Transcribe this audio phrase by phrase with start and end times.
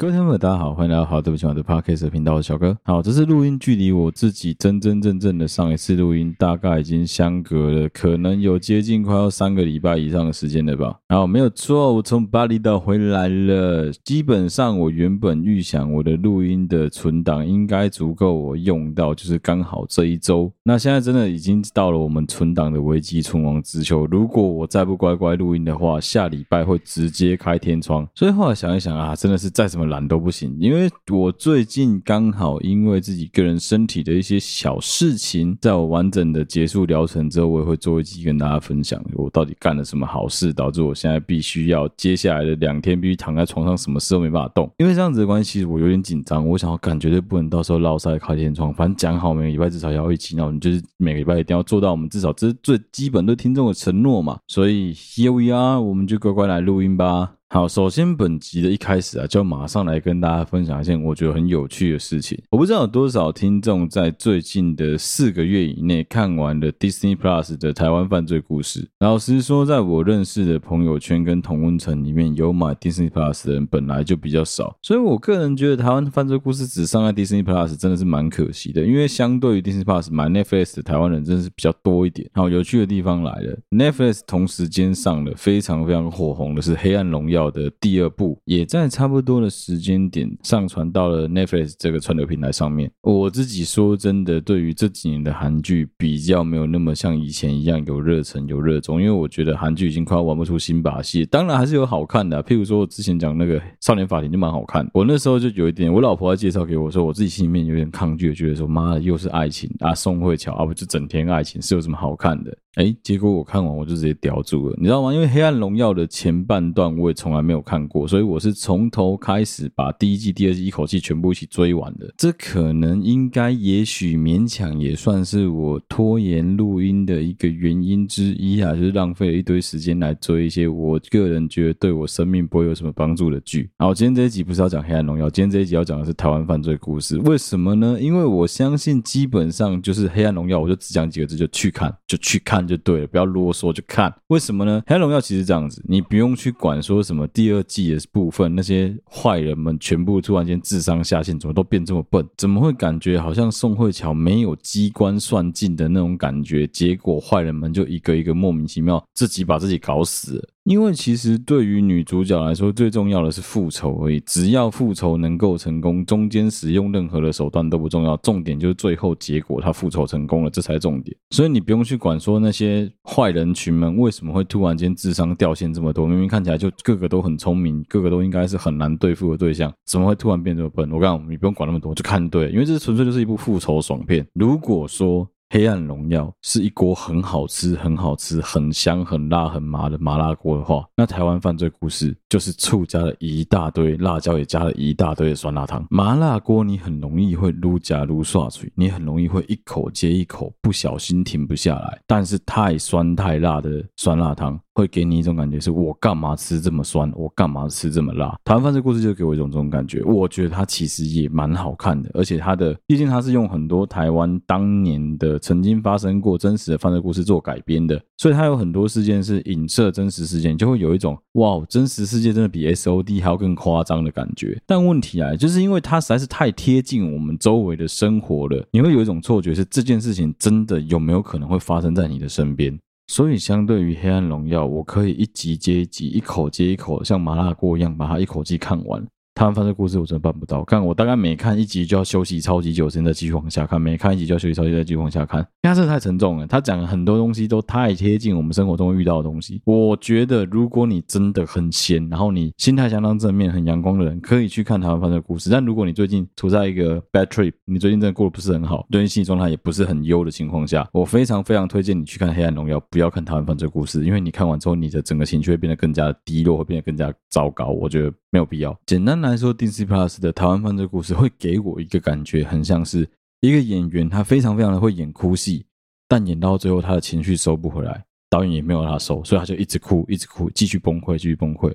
[0.00, 2.74] 各位听众朋友，大家好，欢迎来到好对不起我的 Podcast 频道，我是小哥。
[2.84, 10.98] 好，这次录音距离我自己真真正正的上一次录音，大概已经相隔了可能有接近快要三个礼拜以上的时间了吧。
[11.10, 13.92] 好没有错，我从巴厘岛回来了。
[14.02, 20.50] 基本上我原本预想我的录音的存档应该足够我用到，就是刚好这一周。
[20.62, 24.06] 那现在真的已经到了我们存档的危机存亡之秋。
[24.06, 28.08] 如果我再不乖乖录音的话，下礼拜会直接开天窗。
[28.14, 29.89] 所以后来想一想啊，真的是再怎么。
[29.90, 44.70] 懒都不行，因为我最近刚好因为自己个人身体的一些小事情，在我完整的结束疗程之后，我也会做一集跟大家分享，我到底干了什么好事，导致我现在必须要接下来的两天必须躺在床上，什么事都没办法动。
[44.78, 54.38] 因为这样子的关系，我有点紧张，我想要干绝对不能到时候落赛开天窗，反正讲好每个礼拜至少要一集，那我们就是每个礼拜一定要做到，我们至少这是最基本对听众的承诺嘛。
[54.46, 57.32] 所以 here we are，我们就乖乖来录音吧。
[57.52, 62.40] 好，首先本集的一开始啊，就马上来跟大家分享一件我觉得很有趣的事情。
[62.60, 68.86] 不知道有多少听众在最近的四个月以内看完了 Disney Plus 的台湾犯罪故事。
[68.98, 78.84] 老实说，在我认识的朋友圈跟同温层里面，有买 Disney Plus 的人本来就比较少，所以我个人觉得台湾犯罪故事只上在 Disney Plus 真的是蛮可惜的。
[78.84, 82.28] 因为相对于 Disney Plus 买 Netflix 的台湾人真的是比较多一点。
[82.34, 87.50] 好，有趣的地方来了，Netflix 同时间上了非常非常火红的是《黑暗荣耀》。
[87.50, 92.90] 的第二部也在差不多的时间点上传到了 Netflix 这个串流平台上面。
[93.02, 101.24] 我自己说真的，对于这几年的韩剧比较没有那么像以前一样有热忱、有热衷，因为我觉得韩剧已经快要玩不出新把戏。
[101.26, 104.88] 当然还是有好看的，譬如说我之前讲那个《少年法庭》就蛮好看。
[104.92, 112.56] 我那时候就有一点，我老婆在介绍给我说，我自己心里面有点抗拒，觉得说妈的又是爱情啊，宋慧乔啊，不就整天爱情是有什么好看的？
[112.76, 115.12] 哎，结果我看完我就直接叼住了，你知道吗？
[115.12, 122.08] 因为《黑暗荣耀》的前半段我也从来没有看过，所以我是从头开始把第一季、第二季一口气全部一起追完的。
[122.16, 133.68] 这可能、应该、也许勉强也算是我拖延录音的一个原因之一啊，就是浪费了一堆时间来追一些我个人觉得对我生命不会有什么帮助的剧。
[133.78, 137.18] 好，今天这一集不是要讲《黑暗荣耀》，今天这一集要讲的是台湾犯罪故事。
[137.22, 137.98] 为什么呢？
[138.00, 142.59] 因为我相信基本上就是《黑暗荣耀》，我就只讲几个字，就去看，就去看。
[142.66, 144.14] 就对了，不要啰嗦，就看。
[144.28, 144.82] 为什么呢？
[144.88, 152.26] 《黑暗荣耀》其实这样子，你不用去管说什么第二季的部分，那些坏人们全部突然间智商下线，怎么都变这么笨？
[152.36, 156.66] 怎么会感觉好像宋慧乔没有机关算尽的那种感觉？
[156.68, 160.46] 结果坏人们就一个一个莫名其妙自己把自己搞死。
[160.64, 164.20] 因为其实对于女主角来说，最重要的是复仇而已。
[164.20, 171.16] 只要复仇能够成功，中间使用任何的手段都不重要，重点就是最后结果，她复仇成功了，这才重点。
[171.30, 180.90] 所以你不用去管说那些坏人群们为什么会突然间智商掉线这么多，明明看起来就个个都很聪明，个个都应该是很难对付的对象，怎么会突然变这么笨？
[180.92, 184.26] 我告诉你，你不用管那么多，就看对，因为这纯粹就是一部复仇爽片。
[184.34, 195.84] 如果说，黑暗荣耀是一锅很好吃、很好吃、很香、很辣、很麻的麻辣锅的话，那台湾犯罪故事就是醋加了一大堆，辣椒也加了一大堆的酸辣汤。
[195.90, 202.00] 麻辣锅你很容易会撸夹撸刷嘴，你很容易会一口接一口，不小心停不下来。
[202.06, 204.56] 但是太酸太辣的酸辣汤。
[204.80, 208.34] 会给你一种感觉，是我干嘛吃这么酸，我干嘛吃这么辣？
[208.44, 210.02] 台湾犯罪故事就给我一种这种感觉。
[210.04, 224.58] 我觉得它其实也蛮好看的，而且它的毕竟它是用很多台湾当年的曾经发生过真实的犯罪故事做改编的，所以它有很多事件是影射真实事件，就会有一种哇，真实世界真的比 SOD 还要更夸张的感觉。
[224.66, 232.78] 但问题来就是因为它实在是太贴近我们周围的生活了，你会有一种错觉，是这件事情真的有没有可能会发生在你的身边？
[233.12, 239.04] 所以，相对于《黑暗荣耀》，我可以一集接一集，一口接一口，像麻辣锅一样，把它一口气看完。
[239.40, 246.46] 台湾犯罪故事我真的办不到，看我大概每看一集就要休息超级久，现在继续往下看，每看一集就要休息超级久，再继续往下看，因为它真的太沉重了。
[246.46, 249.62] 他讲很多东西都太贴近我们生活中遇到的东西。
[249.64, 255.48] 我觉得如果你真的很闲，然后你心态相当正面、很阳光的人，可以去看台湾犯罪故事。
[255.48, 267.68] 但如果你最近处在一个 bad trip，你最近真的过得不是很好，最近心理状态也不是很优的情况下，我非常非常推荐你去看《黑暗荣耀》，不要看台湾犯罪故事，因为你看完之后，你的整个情绪会变得更加低落，会变得更加糟糕。
[267.68, 268.12] 我觉得。
[268.30, 268.78] 没有必要。
[268.86, 273.08] 简单来说 DC Plus 的台湾犯罪故事会给我一个感觉，很像是
[273.40, 275.66] 一个演员，他非常非常的会演哭戏，
[276.06, 281.74] 但演到最后他的情绪收不回来，导演也没有让他收，所以他就一直哭，一直哭，继续崩溃，继续崩溃。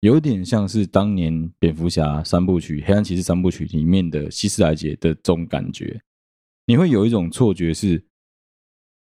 [0.00, 6.02] 有点像是当年蝙蝠侠三部曲、黑暗骑士三部曲里面的希斯莱杰的这种感觉。
[6.66, 8.04] 你会有一种错觉是，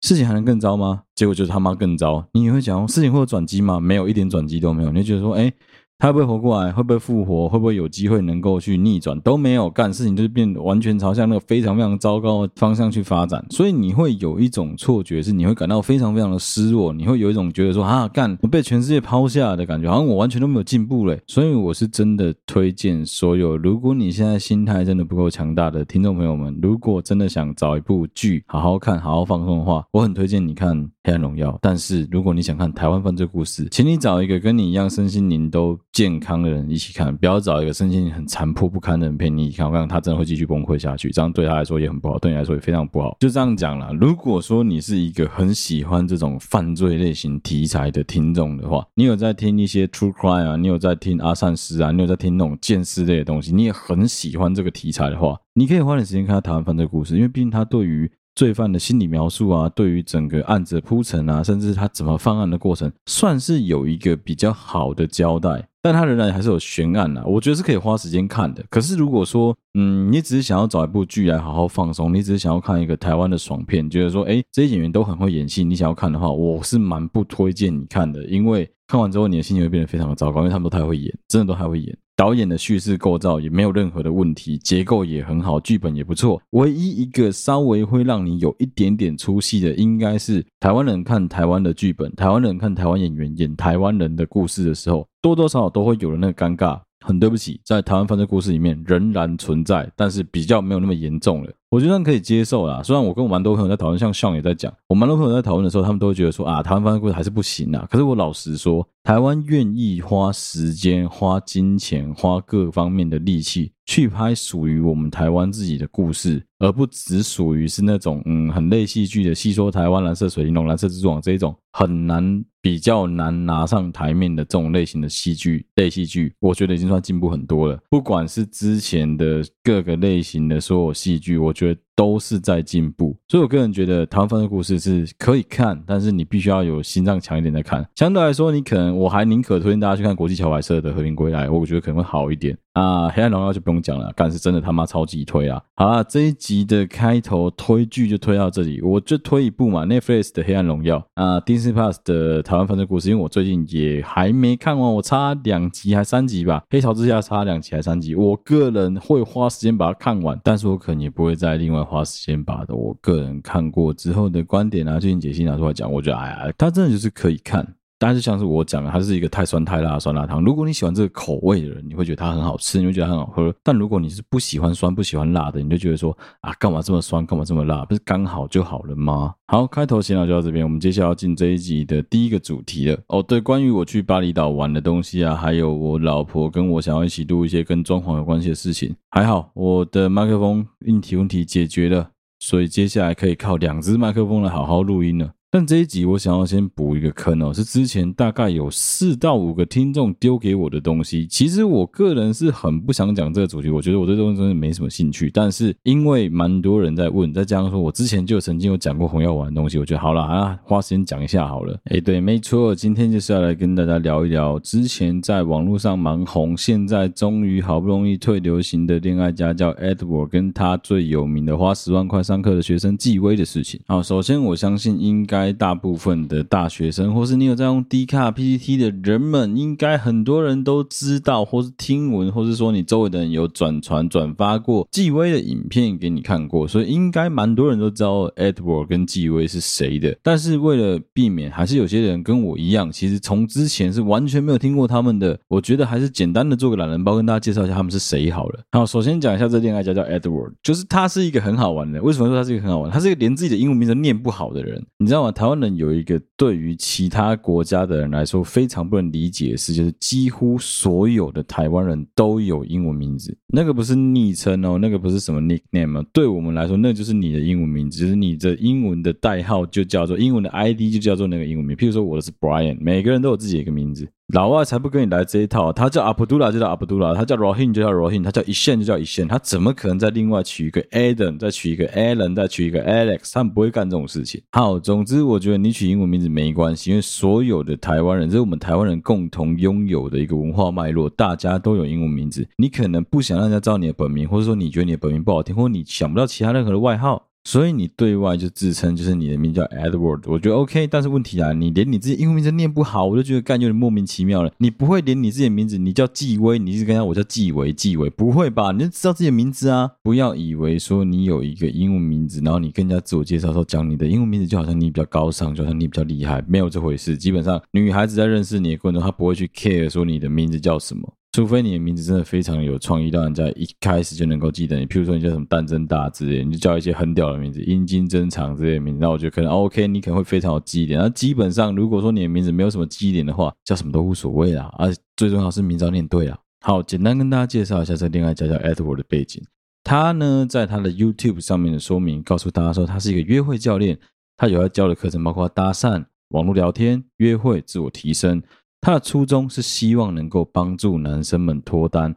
[0.02, 1.02] 事情还能更糟吗？
[1.14, 2.26] 结果就是他妈更糟。
[2.32, 3.80] 你也会讲，事情会有转机吗？
[3.80, 4.92] 没有一点转机都没有。
[4.92, 5.52] 你就觉得说，哎。
[5.98, 6.70] 他会不会活过来？
[6.70, 7.48] 会不会复活？
[7.48, 9.18] 会不会有机会能够去逆转？
[9.20, 13.42] 都没有干，事情就是变完全朝向那个非常非常糟糕的方向去发展。
[13.48, 21.18] 所以你会有一种错觉，是你会感到非常非常的失落，你会有一种觉得说啊，干我被全世界抛下的感觉，好像我完全都没有进步嘞。
[21.26, 30.76] 所以我是真的推荐所有，如果你现在心态真的不够强大的听众朋友们，如果真的想找一部剧好好看、好好放松的话，我很推荐你看
[31.06, 31.52] 《黑暗荣耀》。
[31.62, 43.16] 但是如果你想看台湾犯罪故事，请你找一个跟你一样身心灵都健康的人一起看，不要找一个身心灵很残破不堪的人陪你一起看，我看他真的会继续崩溃下去，这样对他来说也很不好，对你来说也非常不好。
[43.20, 65.66] 就这样讲了，如果说你是一个很喜欢这种犯罪类型题材的听众的话，你有在听一些 True Crime 啊，你有在听阿善斯啊，你有在听那种鉴识类的东西，你也很喜欢这个题材的话，你可以花点时间看他台湾犯罪故事，因为毕竟它对于罪犯的心理描述啊，对于整个案子的铺陈啊，甚至他怎么犯案的过程，算是有一个比较好的交代。
[65.82, 68.62] 但他仍然还是有悬案呐，我觉得是可以花时间看的。
[68.68, 81.96] 可是如果说，嗯，你只是想要找一部剧来好好放松，你只是想要看一个台湾的爽片，觉得说，诶，这些演员都很会演戏，你想要看的话，我是蛮不推荐你看的，因为看完之后你的心情会变得非常的糟糕，因为他们都太会演，真的都太会演。
[82.16, 86.40] 导演的叙事构造也没有任何的问题，结构也很好，剧本也不错。
[86.52, 96.80] 唯一一个稍微会让你有一点点出戏的，应该是台湾人看台湾的剧本，台湾人看台湾演员演台湾人的故事的时候，多多少少都会有了那个尴尬。
[97.00, 101.52] 很对不起，在台湾犯罪故事里面仍然存在，但是比较没有那么严重了。
[101.68, 102.82] 我觉得可以接受啦。
[102.82, 107.86] 虽然我跟我蛮多朋友在讨论，像上也在讲，我蛮多朋友在讨论的时候，他们都会觉得说啊，台湾犯罪故事还是不行啊。
[107.90, 122.44] 可是我老实说，台湾愿意花时间、花金钱、花各方面的力气去拍属于我们台湾自己的故事，而不只属于是那种嗯很类戏剧的戏说台湾蓝色水玲珑、蓝色蜘蛛网这一种很难。
[122.66, 127.78] 比较难拿上台面的这种类型的戏剧类戏剧，我觉得已经算进步很多了。
[127.88, 131.80] 不管是之前的各个类型的所有戏剧，我觉得。
[131.96, 137.84] 都是在进步，所以我个人觉得台湾犯罪故事是可以看，但是你必须要有心脏强一点再看。
[137.94, 143.08] 相对来说，你可能我还宁可推荐大家去看国际桥牌社的《和平归来》，我觉得可能会好一点啊。
[143.08, 145.62] 黑暗荣耀就不用讲了，但是真的他妈超级推啊！
[145.74, 161.85] 好啦，这一集的开头推剧就推到这里，我就推一部嘛，Netflix 的《黑暗荣耀》啊，Disney Plus 的台湾犯罪故事，因为我最近也还没看完，我差两集还三集吧，《黑潮之下》差两集还三集，我个人会花时间把它看完，但是我可能也不会再另外。
[161.86, 167.76] 花时间把的我个人看过之后的观点啊，进行解析拿出来讲，我觉得哎呀，它真的就是可以看。
[167.98, 170.44] 但是像是我讲的，它是一个太酸太辣的酸辣汤。
[170.44, 173.54] 如果你喜欢这个口味的人，你会觉得它很好吃，你会觉得很好喝。
[173.62, 177.84] 但如果你是不喜欢酸、不喜欢辣的，你就觉得说啊，干嘛这么酸，干嘛这么辣？
[177.86, 179.34] 不是刚好就好了吗？
[179.46, 182.98] 好，开头闲聊就到这边，我们接下来要进这一集的第一个主题了。
[183.08, 192.10] 哦，对，关于我去巴厘岛玩的东西啊，还有我老婆跟我想要一起录一些跟装潢有关系的事情，还好我的麦克风硬体问题解决了。
[192.38, 195.30] 所以接下来可以靠两只麦克风来好好录音了。
[195.48, 201.26] 但这一集我想要先补一个坑哦，是之前大概有四到五个听众丢给我的东西。
[201.28, 205.30] 其实我个人是很不想讲这个主题，我觉得我对这东西真的没什么兴趣。
[205.32, 211.78] 但是因为蛮多人在问，再加上说我之前就曾经有讲过红药丸的东西，我觉得好了啊，花时间讲一下好了。
[211.84, 223.80] 哎，对，没错，今天就是要来跟大家聊一聊之前在网络上蛮红，现在终于好不容易退流行的恋爱家叫 Edward 跟他最有名的花十万块上课的学生纪威的事情。
[223.86, 225.35] 好，首先我相信应该。
[225.36, 240.16] 该大部分的大学生，或是你有在用 D 卡 PPT 的人们，应该很多人都知道，或是听闻，或是说你周围的人有转传转发过纪威的影片给你看过，所以应该蛮多人都知道 Edward 跟纪威是谁的。
[240.22, 245.38] 但是为了避免，还是有些人跟我一样，其实从之前是完全没有听过他们的。
[245.48, 248.60] 我觉得还是简单的做个懒人包，跟大家介绍一下他们是谁好了。
[248.72, 252.00] 好，首先讲一下这恋爱家叫 Edward，就是他是一个很好玩的。
[252.00, 252.90] 为什么说他是一个很好玩？
[252.90, 255.25] 他是一个连自己的英文名字念不好的人，你知道？
[255.32, 263.36] 台湾人有一个对于其他国家的人来说非常不能理解的事，就是几乎所有的台湾人都有英文名字。
[263.48, 271.76] 那个不是昵称哦，那个不是什么 nickname 哦，对我们来说，那就是你的英文名字，是你的英文的代号就叫做英文的 ID 就叫做那个英文名。
[271.76, 274.08] 譬如说我的是 Brian，每个人都有自己的一个名字。
[274.34, 283.30] 老外才不跟你来这一套，他叫阿卜杜拉就叫阿卜杜拉，他叫 Rohin 就叫 Rohin，他叫一线就叫一线，他怎么可能再另外取一个 Adam，再取一个 Alan，再取一个 Alex？
[283.32, 284.42] 他们不会干这种事情。
[284.50, 292.44] 好，总之我觉得你取英文名字没关系，因为所有的台湾人，这是我们台湾人共同拥有的一个文化脉络，大家都有英文名字。
[292.56, 297.28] 你可能不想让人家知道你的本名，或者说你觉得你的本名不好听，或者你想不到其他任何的外号。
[297.46, 300.84] 所以你对外就自称就是你的名叫 Edward，我觉得 OK。
[300.88, 304.50] 但是问题啊，你连你自己英文名字念不好，我就觉得干有点莫名其妙了。
[304.58, 308.72] 你不会连你自己的名字，你叫纪威，你是跟他我叫纪维，纪维不会吧？
[308.72, 309.88] 你就知道自己的名字啊！
[310.02, 317.16] 不要以为说你有一个英文名字，然后你跟人家自我介绍说讲你的英文名字，就好像你比较高尚，就好像你比较厉害，没有这回事。
[317.16, 321.14] 基本上女孩子在认识你的过程中，她不会去 care 说你的名字叫什么。
[321.36, 324.86] 除非你的名字真的非常有创意，让人家一开始就能够记得你。
[324.86, 330.98] 譬如说你叫什么蛋真大之类，你就叫一些很屌的名字，阴茎增长之类的名字，那我觉得可能 OK，你可能会非常有记忆点。
[330.98, 334.72] 那基本上如果说你的名字没有什么记忆点的话，叫什么都无所谓啦。
[334.78, 336.38] 而最重要是名字要念对啊。
[336.64, 339.44] 好，简单跟大家介绍一下这恋爱家教 Edward 的背景。
[339.84, 343.98] 他呢，在他的 YouTube 上面的说明告诉大家说，他是一个约会教练，
[344.38, 348.42] 他有要教的课程包括搭讪、网络聊天、约会、自我提升。
[348.80, 352.14] 他的初衷是希望能够帮助男生们脱单，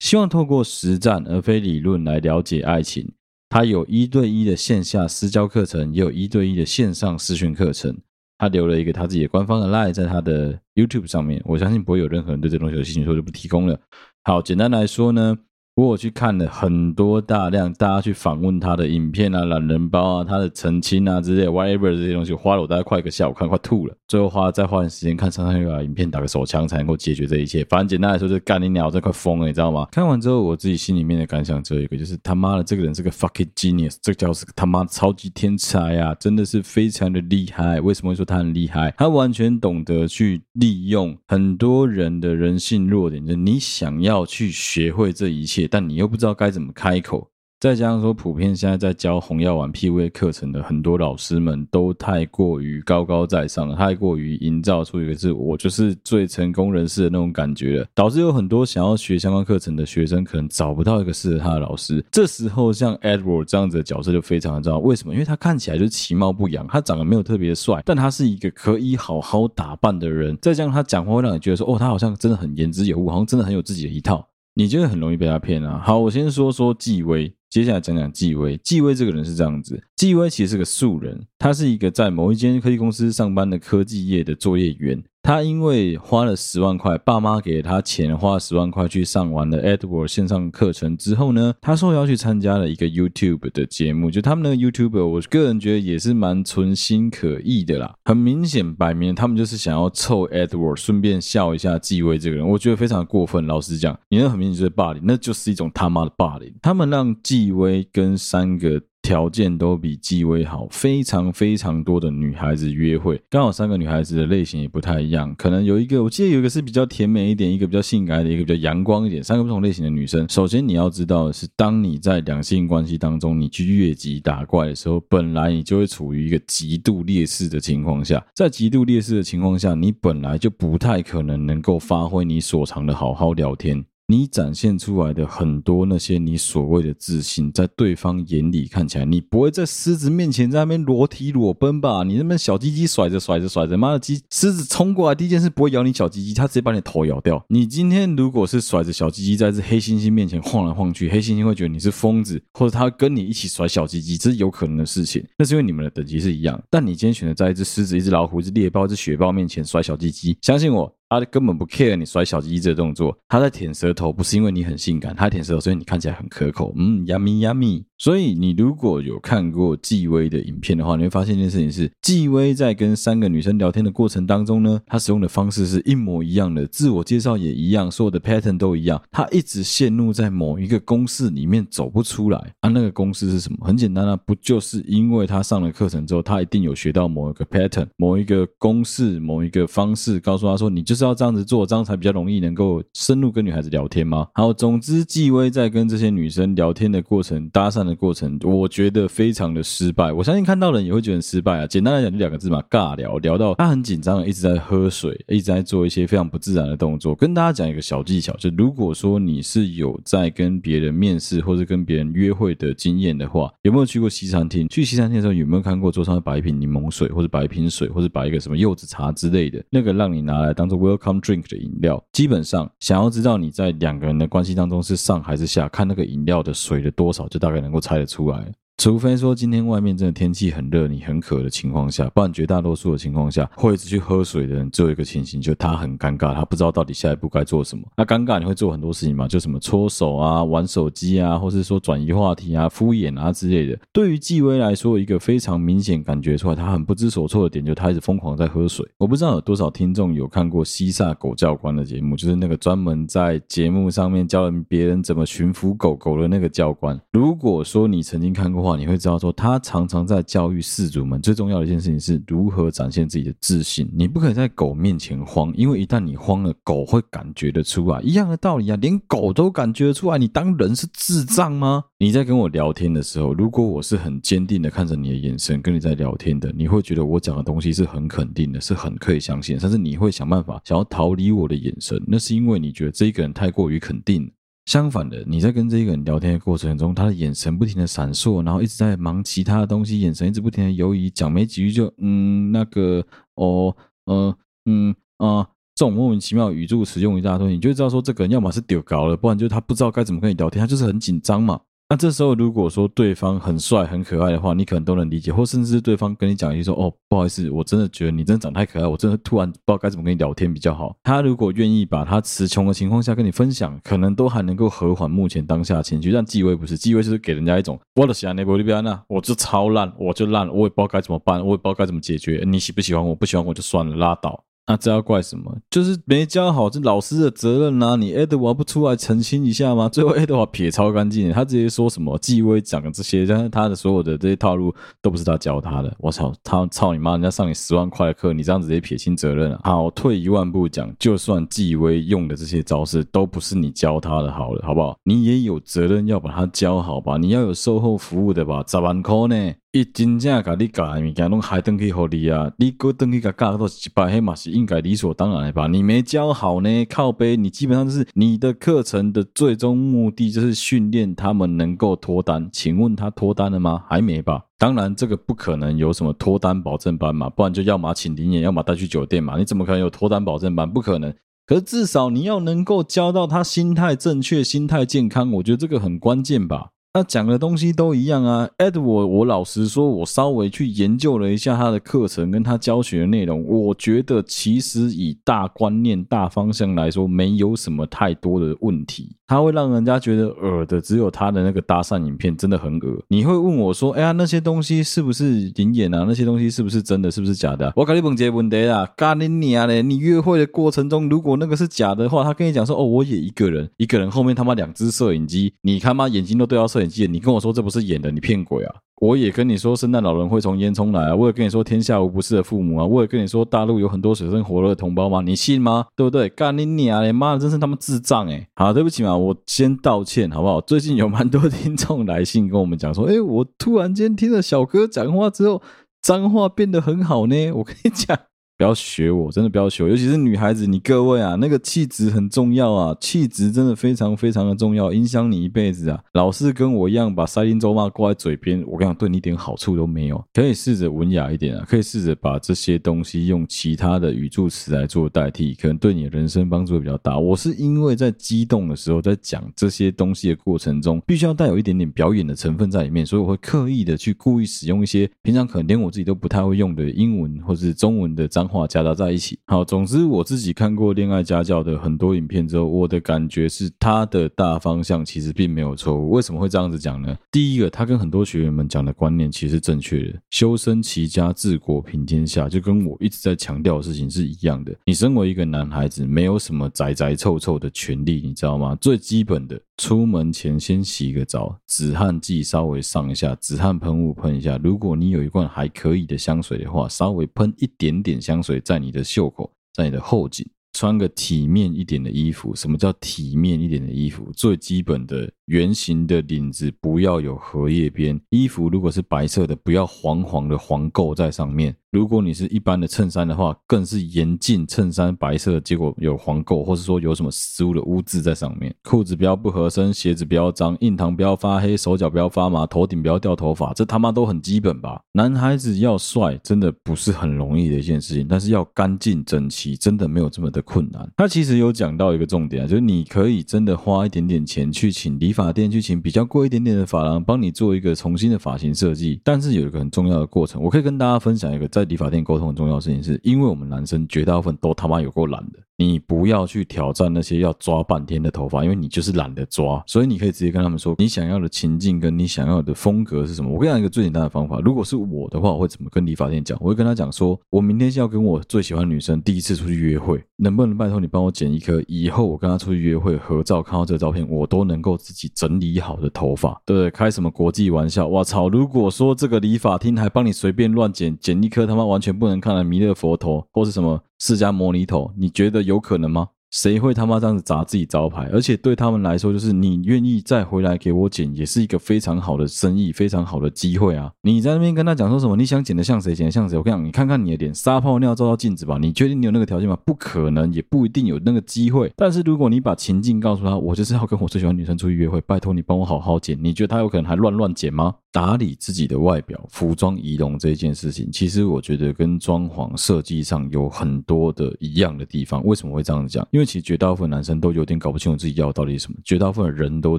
[0.00, 3.08] 希望透过实战而非理论来了解爱情。
[3.48, 7.96] 他有一对一的线下私教课程，也有一对一的线上私训课程。
[8.36, 13.80] 他留了一个他自己的官方的 line 在他的 YouTube 上面，我相信不会有任何人对这东西有兴趣，所以就不提供了。
[14.24, 15.38] 好，简单来说呢。
[15.86, 23.94] 我去看了很多大量大家去访问他的影片啊、懒人包啊、他的澄清啊之类的 whatever 这些东西，花了我大概快一个下午，看快吐了。
[24.08, 27.64] 最后花再花点时间看上上又把影片打个手枪，才能够解决这一切。
[27.68, 29.86] 反正简单来说，就是干你鸟，这快疯了，你知道吗？
[29.92, 37.80] 看完之后，我自己心里面的感想只有一个，就是他妈的这个人是个 fucking genius，这个家伙是他妈超级天才啊，真的是非常的厉害。
[37.80, 38.92] 为什么会说他很厉害？
[38.96, 46.48] 他完全懂得去利用很多人的人性弱点，就是你想要去学会这一切，但你又不知道该。
[46.48, 47.28] 怎么开口？
[47.60, 62.02] 再加上说，普遍现在在教红药丸 PUA 课程的很多老师们都太过于高高在上了，太过于营造出一个是我就是最成功人士的那种感觉了，导致有很多想要学相关课程的学生可能找不到一个适合他的老师。
[62.10, 64.78] 这时候，像 Edward 这样子的角色就非常的重要。
[64.78, 65.12] 为什么？
[65.12, 70.38] 因为他看起来就其貌不扬，他长得没有特别帅，但他是一个可以好好打扮的人。
[70.40, 74.26] 再加上他讲话会让你觉得说，哦，他好像真的很言之有物，好像真的很有自己的一套。
[74.58, 75.80] 你就会很容易被他骗啊！
[75.84, 78.56] 好，我先说说纪威，接下来讲讲纪威。
[78.56, 85.02] 纪威这个人是这样子，纪威其实是个素人，他是一个在某一间科技公司上班的科技业的作业员。
[85.24, 94.08] 他因为花了十万块，爸妈给他钱，花十万块去上完了 Edward 线上课程之后呢，他说要去参加了一个 YouTube 的节目。
[94.08, 97.92] 就他们那个 YouTuber，我个人觉得也是蛮存心可议的啦。
[98.04, 102.48] 很明显，摆明他们就是想要凑 Edward，顺便笑一下纪威这个人。
[102.48, 103.44] 我觉得非常过分。
[103.48, 106.54] 老实讲，你那很明显就是霸凌，那就是一种他妈的霸凌。
[106.62, 108.80] 他们让纪威跟三个。
[109.00, 120.28] 条件都比纪薇好，非常非常多的女孩子约会，刚好三个女孩子的类型也不太一样，可能有一个，我记得有一个是比较甜美一点，一个比较性感一点，一个比较阳光一点，三个不同类型的女生。
[120.28, 133.84] 首先你要知道的是，当你在两性关系当中，你去越级打怪的时候，本来你就会处于一个极度劣势的情况下，在极度劣势的情况下，你本来就不太可能能够发挥你所长的好好聊天。
[134.10, 142.02] 你展现出来的很多那些你所谓的自信，在对方眼里看起来，你不会在狮子面前在那边裸体裸奔吧？
[142.04, 147.44] 你那边小鸡鸡甩着甩着甩着，妈的鸡狮子冲过来，第一件事不会咬你小鸡鸡，它直接把你头咬掉。
[147.48, 155.22] 你今天如果是甩着小鸡鸡在这黑猩猩面前晃来晃去，黑猩猩会觉得你是疯子，或者它跟你一起甩小鸡鸡，这是有可能的事情。
[155.36, 156.58] 那是因为你们的等级是一样。
[156.70, 160.97] 但你今天选择在一只狮子、一只老虎、一只猎豹、一只雪豹面前甩小鸡鸡，相信我。
[161.08, 167.84] 他根本不 care 你甩小鸡鸡这个动作，他在舔舌头，不是因为你很性感，他舔舌头，所以你看起来很可口，嗯，yummy yummy。
[168.00, 182.38] 所以你如果有看过纪威的影片的话，你会发现一件事情是，纪威在跟三个女生聊天的过程当中呢，他使用的方式是一模一样的，自我介绍也一样，所有的 pattern 都一样，他一直陷入在某一个公式里面走不出来。
[182.60, 183.58] 啊，那个公式是什么？
[183.66, 194.28] 很简单啊，不就是因为他上了课程之后，他一定有学到某一个 pattern、某一个公式、某一个方式，告诉他说，你就是要这样子做，这样才比较容易能够深入跟女孩子聊天吗？
[194.34, 197.78] 好，总之，纪威在跟这些女生聊天的过程，搭讪。
[197.88, 200.12] 的过程，我觉得非常的失败。
[200.12, 201.66] 我相信看到人也会觉得很失败啊。
[201.66, 203.16] 简单来讲，就两个字嘛，尬聊。
[203.18, 207.14] 聊到他很紧张，一直在喝水，一直在做一些非常不自然的动作。
[207.14, 214.68] 跟大家讲一个小技巧，就如果说你是有在跟别人面试或者跟别人约会的经验的话，有没有去过西餐厅？
[214.68, 219.64] 去西餐厅的时候，有没有看过桌上会摆一瓶柠檬水，或者摆一瓶水，或者摆一个什么柚子茶之类的？
[219.70, 222.00] 那个让你拿来当做 welcome drink 的饮料。
[222.12, 227.78] 基本上，想要知道你在两个人的关系当中是上还是下，看那个饮料的水的多少，就大概能够。
[227.88, 237.82] 猜得出来，除非说今天外面真的天气很热，你很渴的情况下，不然绝大多数的情况下，会一直去喝水的人，只有一个情形，就他很尴尬，他不知道到底下一步该做什么。
[237.96, 239.26] 那尴尬你会做很多事情嘛？
[239.26, 243.76] 就什么搓手啊、玩手机啊，或是说转移话题啊、敷衍啊之类的。
[243.92, 248.88] 对于纪威来说，一个非常明显感觉出来他很不知所措的点，就是他一直疯狂在喝水。
[248.96, 256.96] 我不知道有多少听众有看过西萨狗教官的节目，就是那个专门在节目上面教人别人怎么驯服狗狗的那个教官。
[257.10, 259.58] 如果说你曾经看过你会知道说他。
[259.68, 263.86] 常常在教育饲主们，最重要的一件事情是如何展现自己的自信。
[263.92, 268.00] 你不可以在狗面前慌，因为一旦你慌了，狗会感觉得出来。
[268.00, 270.16] 一样的道理啊，连狗都感觉得出来。
[270.16, 271.84] 你当人是智障吗？
[271.98, 279.58] 你在跟我聊天的时候，如果我是很坚定的看着你的眼神跟你在聊天的，你会觉得我讲的东西是很肯定的，是很可以相信。
[279.60, 284.30] 但是你会想办法想要逃离我的眼神，那是因为你觉得这一个人太过于肯定。
[284.68, 293.02] 相反的，你在跟这个人聊天的过程中，他的眼神不停的闪烁，然后一直在忙其他的东西，眼神一直不停的游移，讲没几句就嗯那个
[293.36, 295.42] 哦呃嗯啊
[295.74, 301.58] 这种莫名其妙语助词用一大堆，你就知道说这个人要么是丢高了，不然就他不知道该怎么跟你聊天，他就是很紧张嘛。
[301.90, 316.12] 那这时候，如果说对方很帅、很可爱的话，你可能都能理解；或甚至对方跟你讲一句说：“哦，不好意思，我真的觉得你真的长太可爱，我真的突然不知道该怎么跟你聊天比较好。”他如果愿意把他词穷的情况下跟你分享，可能都还能够和缓目前当下的情绪。
[316.12, 322.44] 但纪威不是，纪威就是给人家一种我的想那波利比安娜，我就超烂，我就烂，我也不知道该怎么办，我也不知道该怎么解决。
[322.46, 323.14] 你喜不喜欢我？
[323.14, 324.44] 不喜欢我就算了，拉倒。
[324.68, 325.50] 那这要怪什么？
[325.70, 327.96] 就是没教好，这老师的责任呐！
[327.96, 329.88] 你爱德华不出来澄清一下吗？
[329.88, 335.96] 最后爱德华撇超干净，他直接说什么纪威讲的这些，但是他的所有的这些套路都不是他教他的。
[335.98, 337.12] 我操，他操你妈！
[337.12, 339.60] 人家上你十万块的课，你这样直接撇清责任啊！
[339.64, 344.94] 好，退一万步讲，就算纪威用的这些招式都不是你教他的，好了，好不好？
[345.02, 347.16] 你也有责任要把他教好吧？
[347.16, 348.62] 你要有售后服务的吧？
[348.68, 349.54] 十万块呢？
[349.72, 352.50] 伊真正甲你教的物件拢还登去互你啊！
[352.56, 355.66] 你搁登去甲教都一百，迄嘛是应该理所当然的吧？
[355.66, 362.48] 你没教好呢，靠背，你基本上就是你的课程的最终目的就是训练他们能够脱单。
[362.50, 363.84] 请问他脱单了吗？
[363.86, 364.42] 还没吧？
[364.56, 369.36] 当然，这个不可能有什么脱单保证班嘛，不然就要么请灵验，要么带去酒店嘛。
[369.36, 370.72] 你怎么可能有脱单保证班？
[370.72, 371.14] 不可能。
[371.46, 376.70] 可是至少你要能够教到他心态正确、心态健康，我觉得这个很关键吧。
[376.92, 389.17] 他讲的东西都一样啊，Edward，我老实说，我稍微去研究了一下他的课程跟他教学的内容，我觉得其实以大观念、大方向来说，没有什么太多的问题。
[389.28, 393.04] 他会让人家觉得恶的，只有他的那个搭讪影片真的很恶。
[393.08, 396.06] 你会问我说：“哎呀，那些东西是不是灵眼啊？
[396.08, 397.10] 那些东西是不是真的？
[397.10, 399.82] 是不是假的？”我跟你问这个问题啊，干你娘嘞！
[399.82, 411.14] 你约会的过程中，如果那个是假的话，他跟你讲说：“哦，我也一个人，一个人后面他妈两只摄影机，你他妈眼睛都对到摄影机了，你跟我说这不是演的，你骗鬼啊！”我也跟你说，圣诞老人会从烟囱来啊！
[411.14, 412.84] 我也跟你说，天下无不是的父母啊！
[412.84, 415.20] 我也跟你说，大陆有很多水深火热的同胞吗？
[415.20, 415.86] 你信吗？
[415.94, 416.28] 对不对？
[416.28, 417.12] 干你娘嘞！
[417.12, 418.48] 妈的，真是他妈智障哎！
[418.56, 420.60] 好，对不起嘛，我先道歉好不好？
[420.60, 425.62] 最近有蛮多听众来信跟我们讲说，哎，我突然间听了小哥讲话之后，
[426.02, 427.52] 脏话变得很好呢。
[427.52, 428.18] 我跟你讲。
[428.58, 436.02] 不要学我，真的不要学我，尤其是女孩子，你各位啊，那个气质很重要啊，气质真的非常非常的重要，影响你一辈子啊。
[436.14, 440.20] 老是跟我一样把塞丁咒骂挂在嘴边，我跟你讲，对你一点好处都没有。
[440.34, 447.16] 可以试着文雅一点啊，可以试着把这些东西用其他的语助词来做代替，可能对你的人生帮助会比较大。
[447.16, 459.38] 我是因为在激动的时候，在讲这些东西的过程中，必须要带有一点点表演的成分在里面，所以我会刻意的去故意使用一些平常可能连我自己都不太会用的英文或者是中文的脏话夹杂在一起。
[459.46, 466.10] 好，总之我自己看过恋爱家教的很多影片之后，我的感觉是他的大方向其实并没有错误。
[466.10, 467.16] 为什么会这样子讲呢？
[467.30, 474.74] 第一个，他跟很多学员们讲的观念其实正确的，修身齐家治国平天下，就跟我一直在强调的事情是一样的。
[474.86, 478.74] 你身为一个男孩子，没有什么宅宅臭臭的权利，你知道吗？
[478.80, 484.58] 最基本的，出门前先洗个澡，止汗剂稍微上一下，止汗喷雾喷一下。
[484.62, 492.52] 如果你有一罐还可以的香水的话，稍微喷一点点香水在你的袖口，在你的后颈，穿个体面一点的衣服。
[492.56, 494.28] 什么叫体面一点的衣服？
[494.34, 501.74] 最基本的圆形的领子不要有荷叶边，衣服如果是白色的，不要黄黄的黄垢在上面。
[501.90, 508.74] 如果你是一般的衬衫的话，更是严禁衬衫白色，结果有黄垢，或是说有什么食物的污渍在上面。
[508.84, 515.00] 裤子不要不合身，鞋子不要脏，印堂不要发黑，手脚不要发麻，头顶不要掉头发，这他妈都很基本吧？
[515.12, 521.10] 男孩子要帅，真的不是很容易的一件事情，但是要干净整齐，真的没有这么的困难。
[521.16, 529.18] 他其实有讲到一个重点啊，就是你可以真的花一点点钱去请理发店，去请比较贵一点点的发廊，帮你做一个重新的发型设计。
[529.24, 535.58] 但是有一个很重要的过程，我可以跟大家分享一个在理发店沟通很重要的事情是，是因为我们男生绝大部分都他妈有够懒的。
[535.78, 543.48] 你不要去挑战那些要抓半天的头发，因为你就是懒得抓，所以你可以直接跟他们说，你想要的情境跟你想要的风格是什么。
[543.48, 546.58] 我跟你讲一个最简单的方法，如果是我的话，我会怎么跟理发店讲？
[546.60, 556.90] 我会跟他讲说，我明天是要跟我最喜欢女生第一次出去约会，能不能拜托你帮我剪一颗以后我跟她出去约会合照，看到这个照片我都能够自己整理好的头发，对不对？
[556.90, 558.04] 开什么国际玩笑？
[558.04, 558.48] 我操！
[558.48, 564.02] 如果说这个理发厅还帮你随便乱剪，剪一颗他妈完全不能看的弥勒佛头，或是什么？
[564.18, 566.28] 释迦牟尼头，你觉得有可能吗？
[566.50, 568.26] 谁会他妈这样子砸自己招牌？
[568.32, 574.10] 而且对他们来说，就是你愿意再回来给我剪，也是一个非常好的生意，非常好的机会啊！
[574.22, 575.36] 你在那边跟他讲说什么？
[575.36, 576.14] 你想剪的像谁？
[576.14, 576.56] 剪的像谁？
[576.56, 578.78] 我跟你讲，你看看你的脸，撒泡尿照照镜子吧！
[578.80, 579.76] 你确定你有那个条件吗？
[579.84, 581.92] 不可能，也不一定有那个机会。
[581.94, 587.94] 但是如果你把情境告诉他，我就是要跟我最喜欢女生出去约会，拜托你帮我好好剪，你觉得他有可能还乱乱剪吗？
[588.10, 595.44] 打理自己的外表、服装仪容这件事情，其实我觉得跟装潢设计上有很多的一样的地方。
[595.44, 596.26] 为什么会这样讲？
[596.30, 598.98] 因为其实绝大部分男生都有点搞不清楚自己要到底是什么。
[599.04, 599.98] 绝大部分人都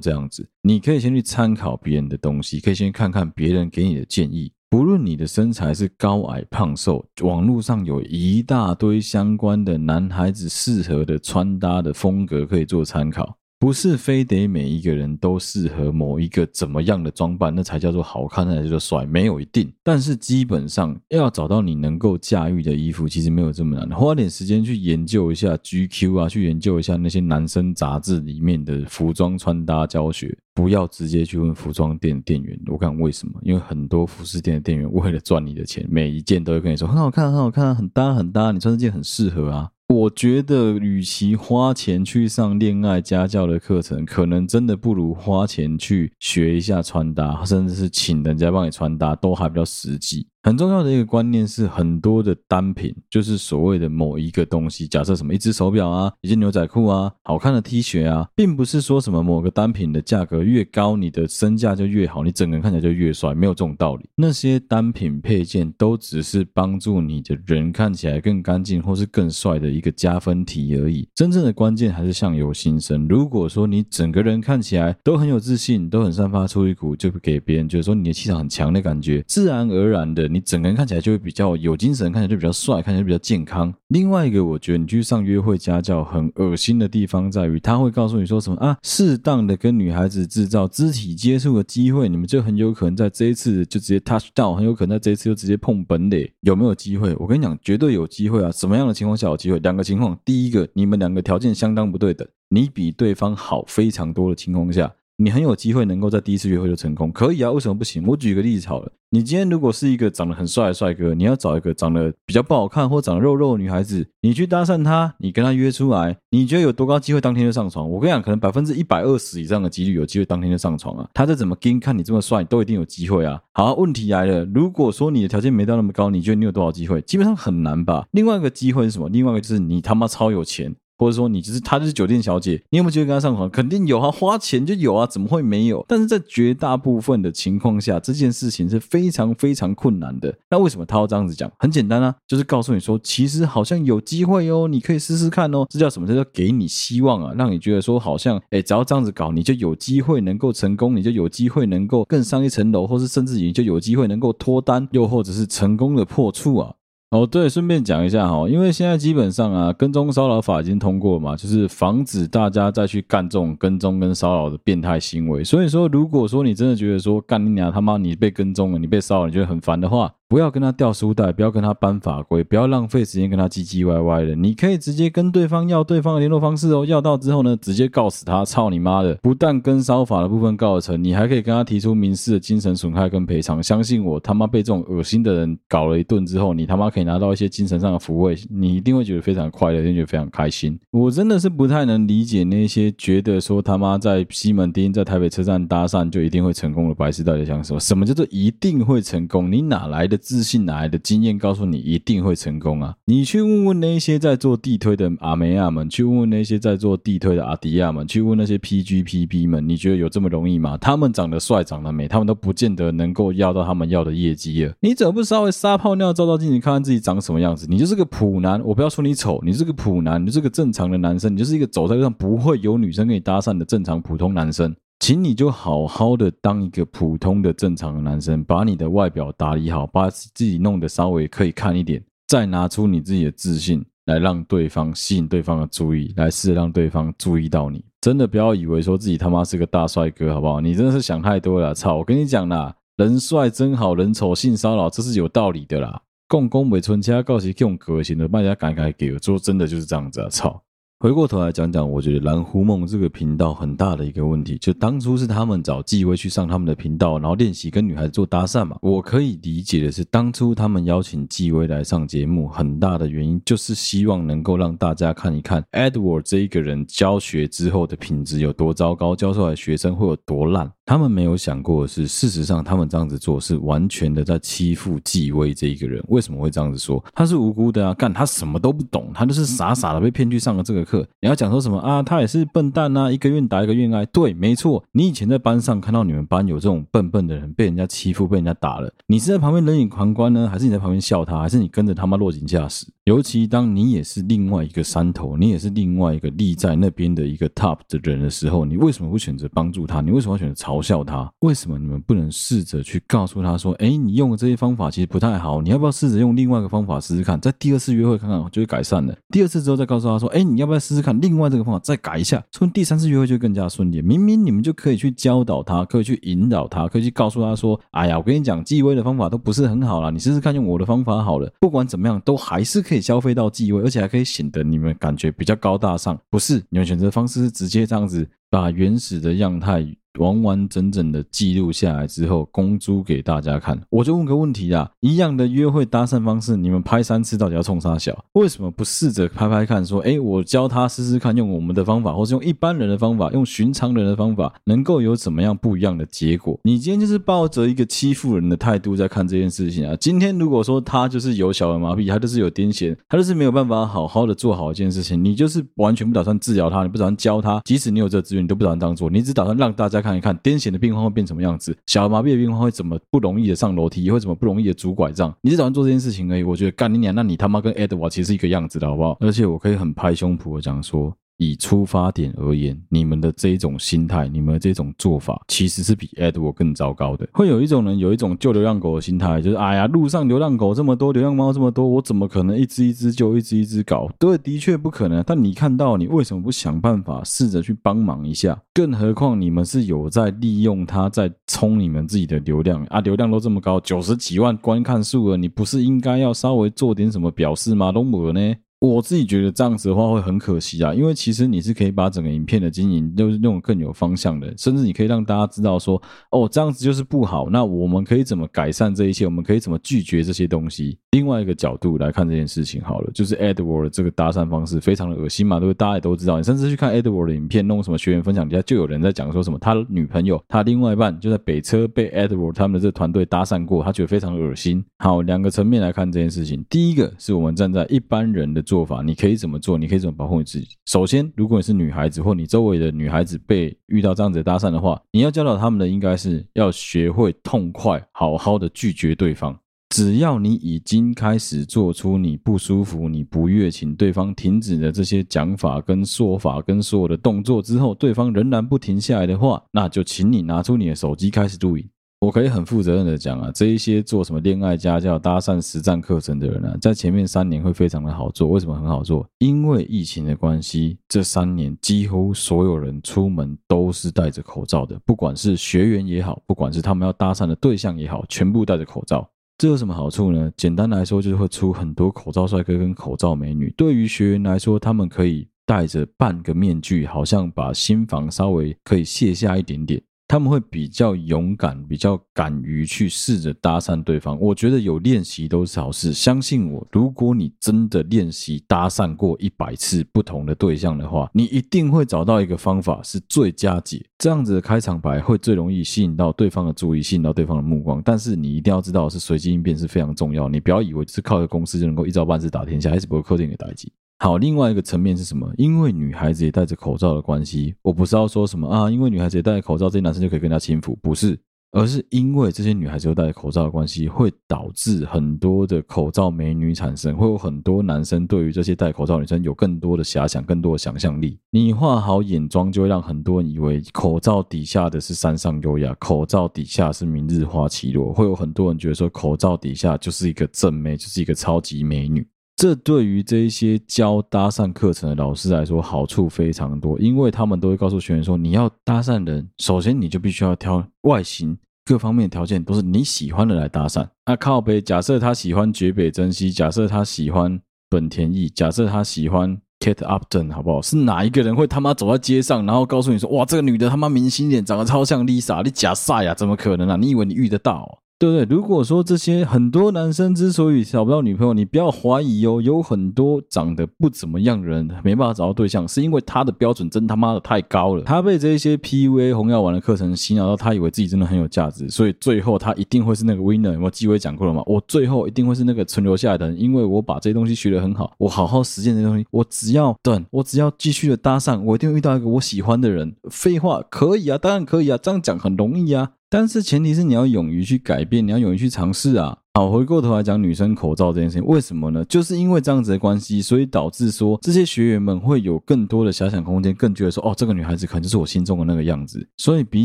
[0.00, 0.46] 这样子。
[0.62, 4.52] 你可以先去参考别人的东西，可以先看看别人给你的建议。
[4.68, 13.36] 不论你的身材是高矮胖瘦，网络上有一大堆相关的男孩子适合的穿搭的风格可以做参考。
[13.60, 19.70] 不是非得每一个人都适合某一个怎么样的装扮，那才叫做好看，那才叫做帅，没有一定。
[19.82, 23.90] 但是基本上要找到你能够驾驭的衣服，其实没有这么难。
[23.90, 32.58] 花点时间去研究一下 GQ 啊，去研究一下那些男生杂志里面的服装穿搭教学，不要直接去问服装店店员。
[32.66, 33.38] 我看为什么？
[33.42, 39.70] 因为很多服饰店的店员为了赚你的钱，每一件都会跟你说很好看，很好看，很搭很搭，你穿这件很适合啊。
[39.92, 50.28] 我觉得，与其花钱去上恋爱家教的课程，可能真的不如花钱去学一下穿搭，甚至是请人家帮你穿搭，都还比较实际。
[50.42, 64.08] 很重要的一个观念是，很多的单品就是所谓的某一个东西，假设什么一只手表啊，一件牛仔裤啊，好看的 T 恤啊，并不是说什么某个单品的价格越高，你的身价就越好，你整个人看起来就越帅，没有这种道理。
[64.14, 71.06] 那些单品配件都只是帮助你的人看起来更干净或是更帅的一个加分题而已。
[71.14, 73.06] 真正的关键还是相由心生。
[73.06, 80.29] 如果说你整个人看起来都很有自信，都很散发出一股就给别人觉得说你的气场很强的感觉，自然而然的。
[80.30, 83.72] 你整个人看起来就会比较有精神，看起来就比较帅，看起来比较健康。
[83.88, 96.32] 另外一个，我觉得你去上约会家教很恶心的地方在于，他会告诉你说什么啊，适当的跟女孩子制造肢体接触的机会，你们就很有可能在这一次就直接 touch 到，很有可能在这一次就直接碰本垒。
[96.42, 97.14] 有没有机会？
[97.18, 98.50] 我跟你讲，绝对有机会啊！
[98.52, 99.58] 什么样的情况下有机会？
[99.58, 104.92] 两个情况，第一个，你们两个条件相当不对等，你比对方好非常多的情况下。
[105.22, 107.52] 你很有机会能够在第一次约会就成功，可以啊？
[107.52, 108.02] 为什么不行？
[108.06, 117.86] 我举个例子好了，你今天如果是一个长得很帅的帅哥，你要找一个长得比较不好看或长得肉肉的女孩子，你去搭讪她，你跟她约出来，你觉得有多高机会当天就上床？
[117.86, 121.06] 我跟你讲，可能百分之一百二十以上的几率有机会当天就上床啊！
[121.12, 123.38] 他再怎么跟看你这么帅，都一定有机会啊！
[123.52, 126.98] 好，问题来了，如果说你的条件没到那么高，你觉得你有多少机会？
[127.02, 128.06] 基本上很难吧？
[128.12, 129.10] 另外一个机会是什么？
[129.10, 130.74] 另外一个就是你他妈超有钱。
[131.00, 133.48] 或者说你就是她就是酒店小姐，你有没有机会跟她上床？
[133.48, 135.82] 肯定有啊，花钱就有啊，怎么会没有？
[135.88, 140.34] 但是在绝大部分的情况下，这件事情是非常非常困难的。
[140.50, 141.50] 那为什么他要这样子讲？
[141.58, 145.64] 很简单啊，就是告诉你说，其实好像有机会哦，你可以试试看哦。
[145.70, 146.06] 这叫什么？
[146.06, 156.74] 这叫给你希望啊，让你觉得说好像，哎，只要这样子搞，你就有机会能够成功，你就有机会能够更上一层楼，或是甚至你就有机会能够脱单，又或者是成功的破处啊。
[157.10, 165.42] 哦，对，顺便讲一下哈，因为现在基本上啊，跟踪骚扰法已经通过嘛，就是防止大家再去干这种跟踪跟骚扰的变态行为。
[165.42, 170.12] 所以说，如果说你真的觉得说干你娘他妈你被跟踪了，你被骚扰，你觉得很烦的话。
[170.30, 174.36] 不要跟他掉书袋，不要跟他搬法规，不要浪费时间跟他唧唧歪歪的。
[174.36, 179.12] 你可以直接跟对方要对方的联络方式哦，要到之后呢，直接告死他，操你妈的！
[179.16, 183.60] 不但跟骚法的部分告得成，你还可以跟他提出民事的精神损害跟赔偿。
[183.60, 190.78] 相信我，他妈被这种恶心的人搞了一顿之后，你他妈可以拿到一些精神上的抚慰，你一定会觉得非常快乐，一定觉得非常开心。
[190.92, 198.00] 我真的是不太能理解那些觉得说他妈在西门町、在台北车站搭讪就一定会成功的白痴到底想说什么？
[198.00, 199.50] 什么叫做一定会成功？
[199.50, 200.19] 你哪来的？
[200.20, 202.94] 自信哪来的经验告诉你一定会成功啊？
[203.06, 210.76] 你去问问那些在做地推的阿梅亚们，去问问那些在做地推的阿迪亚们，去问那些 PGPB 们，你觉得有这么容易吗？
[210.76, 214.74] 他们长得帅，长得美，他们都不见得能够要到他们要的业绩了。
[214.80, 217.66] 你怎么不稍微撒泡尿，照照镜子，看看自己长什么样子？
[217.68, 224.74] 你就是个普男，我不要说你丑，你是个普男，你是个正常的男生，你就是一个走在路上不会有女生跟你搭讪的正常普通男生。
[225.00, 237.82] 请你就好好的当一个普通的正常的男生，把你的外表打理好，把自己弄得稍微可以看一点，再拿出你自己的自信来让对方吸引对方的注意，来试着让对方注意到你。
[238.02, 240.60] 真的不要以为说自己他妈是个大帅哥，好不好？
[240.60, 241.96] 你真的是想太多了，操！
[241.96, 246.02] 我跟你讲啦，人帅真好人丑性骚扰，这是有道理的啦。
[246.28, 250.62] 共工美村其他告诉这种个性的，卖家赶紧给我说，真的就是这样子啊，操！
[251.02, 258.76] 回过头来讲讲，我觉得蓝狐梦这个频道很大的一个问题，就当初是他们找纪威去上他们的频道，然后练习跟女孩子做搭讪嘛。
[258.82, 270.70] 我可以理解的是，当初他们邀请纪威来上节目，很大的原因就是希望能够让大家看一看 Edward 这一个人教学之后的品质有多糟糕，教出来的学生会有多烂。
[270.90, 276.02] 他们没有想过的是，事实上他们这样子做是完全的在欺负继位这一个人。
[276.08, 277.00] 为什么会这样子说？
[277.14, 281.06] 他是无辜的啊，干他什么都不懂，他就是傻傻的被骗去上了这个课。
[281.20, 282.02] 你要讲说什么啊？
[282.02, 284.04] 他也是笨蛋啊，一个愿打一个愿挨。
[284.06, 284.82] 对，没错。
[284.90, 292.84] 你以前在班上看到你们班有这种笨笨的人被人家欺负、被人家打了，你是在旁边冷眼旁观呢，还是你在旁边笑他，还是你跟着他妈落井下石？
[293.04, 300.00] 尤其当你也是另外一个山头，你也是另外一个立在那边的一个 top 的人的时候，你为什么会选择帮助他？
[300.00, 301.30] 你为什么要选择嘲嘲笑他？
[301.40, 307.38] 为什么你们不能试着去告诉他说：“哎，你用的这些方法其实不太好，你要不要试着用另外一个方法试试看？
[307.40, 309.14] 在第二次约会看看就会改善了。
[309.28, 314.00] 第二次之后再告诉他说：‘哎，你要不要试试看？’另外这个方法再改一下，说第三次约会就更加顺利。
[314.00, 321.52] 明明你们就可以去教导他，可以去引导他，可以去告诉他说：“哎呀，我跟你讲，纪威的方法都不是很好啦，你试试看用我的方法好了。
[321.60, 326.18] 不管怎么样，都还是可以消费到纪威，而且还可以显得你们感觉比较高大上。
[326.30, 329.86] 不是你们选择方式是直接这样子把原始的样态。”
[330.18, 333.80] 完完整整的记录下来之后，公诸给大家看。
[333.90, 338.24] 我就问个问题啊，一样的约会搭讪方式，你们拍三次到底要冲啥小？
[338.32, 339.86] 为什么不试着拍拍看？
[339.86, 346.58] 说，哎，我教他试试看，用我们的方法，或是用一般人的方法，用寻常人的方法，能够有怎么样不一样的结果？
[346.64, 349.94] 你今天就是抱着一个欺负人的态度在看这件事情啊。
[350.00, 359.99] 今天如果说他就是有小儿麻痹，他就是有癫痫，他就是没有办法好好的做好一件事情，你就是完全不打算治疗他，你不打算教他，即使你有这资源，你都不打算这样做，你只打算让大家。
[360.02, 365.34] 看一看癫痫的病患会变什么样子，小儿麻痹的病患会怎么不容易的上楼梯，会怎么不容易的拄拐杖？
[365.42, 366.42] 你只打算做这件事情而已。
[366.42, 369.16] 我觉得干你娘，那你他妈跟 Edward 其实是一个样子的好不好？
[369.20, 371.14] 而且我可以很拍胸脯的讲说。
[371.40, 377.26] 以出发点而言，你们的这一种心态，你们的这种做法，其实是比 Edward 更糟糕的。
[377.32, 384.06] 会有一种人有一种救流浪狗的心态，就是哎呀，路上流浪狗这么多，流浪猫这么多，我怎么可能一只一只救，一只一只搞？
[384.18, 385.24] 对，的确不可能。
[385.26, 388.60] 但你看到，你为什么不想办法试着去帮忙一下？
[388.74, 397.90] 更何况你们是有在利用它在冲你们自己的流量啊，流量都这么高，九十几万观看数了，你不是应该要稍微做点什么表示吗？
[397.90, 398.54] 都没呢？
[398.80, 409.26] 我自己觉得这样子的话会很可惜啊，因为其实你是可以把整个影片的经营都是用更有方向的，甚至你可以让大家知道说，哦，这样子就是不好，那我们可以怎么改善这一切？
[409.26, 410.96] 我们可以怎么拒绝这些东西？
[411.10, 415.76] 另外一个角度来看这件事情好了，就是 Edward 这个搭讪方式非常的恶心嘛，对不对？
[415.76, 424.82] 大家也都知道，你甚至去看 Edward 的影片，弄什么学员分享底下就有人在讲说什么他女朋友他另外一半就在北车被 Edward 他们的这个团队搭讪过，他觉得非常恶心。
[425.00, 429.76] 好，两个层面来看这件事情，第一个是我们站在一般人的做法，你可以怎么做？
[429.76, 430.68] 你可以怎么保护你自己？
[430.86, 439.58] 首先，如果你是女孩子，或你周围的女孩子被遇到这样子的搭讪的话，你要教导他们的应该是要学会痛快、好好的拒绝对方。
[439.88, 451.84] 只要你已经开始做出你不舒服、你不悦，请对方停止的这些讲法、跟说法、跟所有的动作之后，对方仍然不停下来的话，那就请你拿出你的手机开始录影。
[452.20, 458.48] 我可以很负责任的讲啊，这一些做什么恋爱家教、搭讪实战课程的人呢、啊，在前面三年会非常的好做。
[458.50, 459.26] 为什么很好做？
[459.38, 469.26] 因为疫情的关系，这三年几乎所有人出门都是戴着口罩的，不管是学员也好，不管是他们要搭讪的对象也好，全部戴着口罩。
[469.56, 470.52] 这有什么好处呢？
[470.58, 473.72] 简单来说，就是会出很多口罩帅哥跟口罩美女。
[473.78, 480.02] 对于学员来说，他们可以戴着半个面具，好像把心防稍微可以卸下一点点。
[480.30, 484.38] 他们会比较勇敢，比较敢于去试着搭讪对方。
[484.38, 486.12] 我觉得有练习都是好事。
[486.12, 494.06] 相信我，如果你真的练习搭讪过一百次不同的对象的话，你一定会找到一个方法是最佳解。
[494.18, 498.00] 这样子的开场白会最容易吸引到对方的注意，吸引到对方的目光。
[498.04, 500.48] 但是你一定要知道，是随机应变是非常重要。
[500.48, 503.90] 你不要以为是靠一个公司就能够一招半式打天下，还是不会扣定你的代志。
[504.22, 505.50] 好，另外一个层面是什么？
[505.56, 511.40] 因为女孩子也戴着口罩的关系，我不是要说什么啊，因为女孩子也戴着口罩，这些男生就可以更加轻浮，不是，
[511.72, 521.38] 而是因为这些女孩子都戴着口罩的关系，会导致很多的口罩美女产生，会有很多男生对于这些戴口罩女生有更多的遐想，更多的想象力。
[521.50, 532.28] 你化好眼妆，就会让很多人以为口罩底下的是山上优雅，口罩底下是明日花綺罗，会有很多人觉得说口罩底下就是一个正妹，就是一个超级美女。
[532.60, 544.06] 这对于这一些教搭讪课程的老师来说，好处非常多，因为他们都会告诉学员说，你要搭讪人，首先你就必须要挑外形各方面的条件都是你喜欢的来搭讪。
[544.26, 550.82] 那靠北，假设他喜欢绝北真希，假设他喜欢本田翼，假设他喜欢 Kate Upton，好不好？
[550.82, 556.34] 是哪一个人会他妈走在街上，然后告诉你说，哇，这个女的他妈明星脸，长得超像 Lisa，你假赛呀？
[556.34, 556.96] 怎么可能啊？
[556.96, 558.02] 你以为你遇得到？
[558.20, 558.54] 对不对？
[558.54, 568.02] 如果说这些很多男生之所以找不到女朋友，你不要怀疑哦，有很多长得不怎么样的人没办法找到对象，是因为他的标准真他妈的太高了。
[568.02, 573.72] 他被这些 PUA 红药丸的课程洗脑到，他以为自己真的很有价值，所以最后他一定会是那个 winner。
[573.72, 574.62] 有没有机会讲过了吗？
[574.66, 583.16] 我最后一定会是那个存留下来的人，因为我把这些东西学得很好，我好好实践这些东西，我只要等，我只要继续的搭讪，我一定会遇到一个我喜欢的人。
[583.30, 586.10] 废话，可以啊，当然可以啊，这样讲很容易啊。
[586.32, 589.38] 但是前提是你要勇于去改变，你要勇于去尝试啊。
[589.60, 592.02] 好，回过头来讲女生口罩这件事情，为什么呢？
[592.06, 599.28] 就是因为这样子的关系，所以导致说这些学员们会有更多的遐想空间，更觉得说，哦，这个女孩子可能就是我心中的那个样子。
[599.36, 599.84] 所以比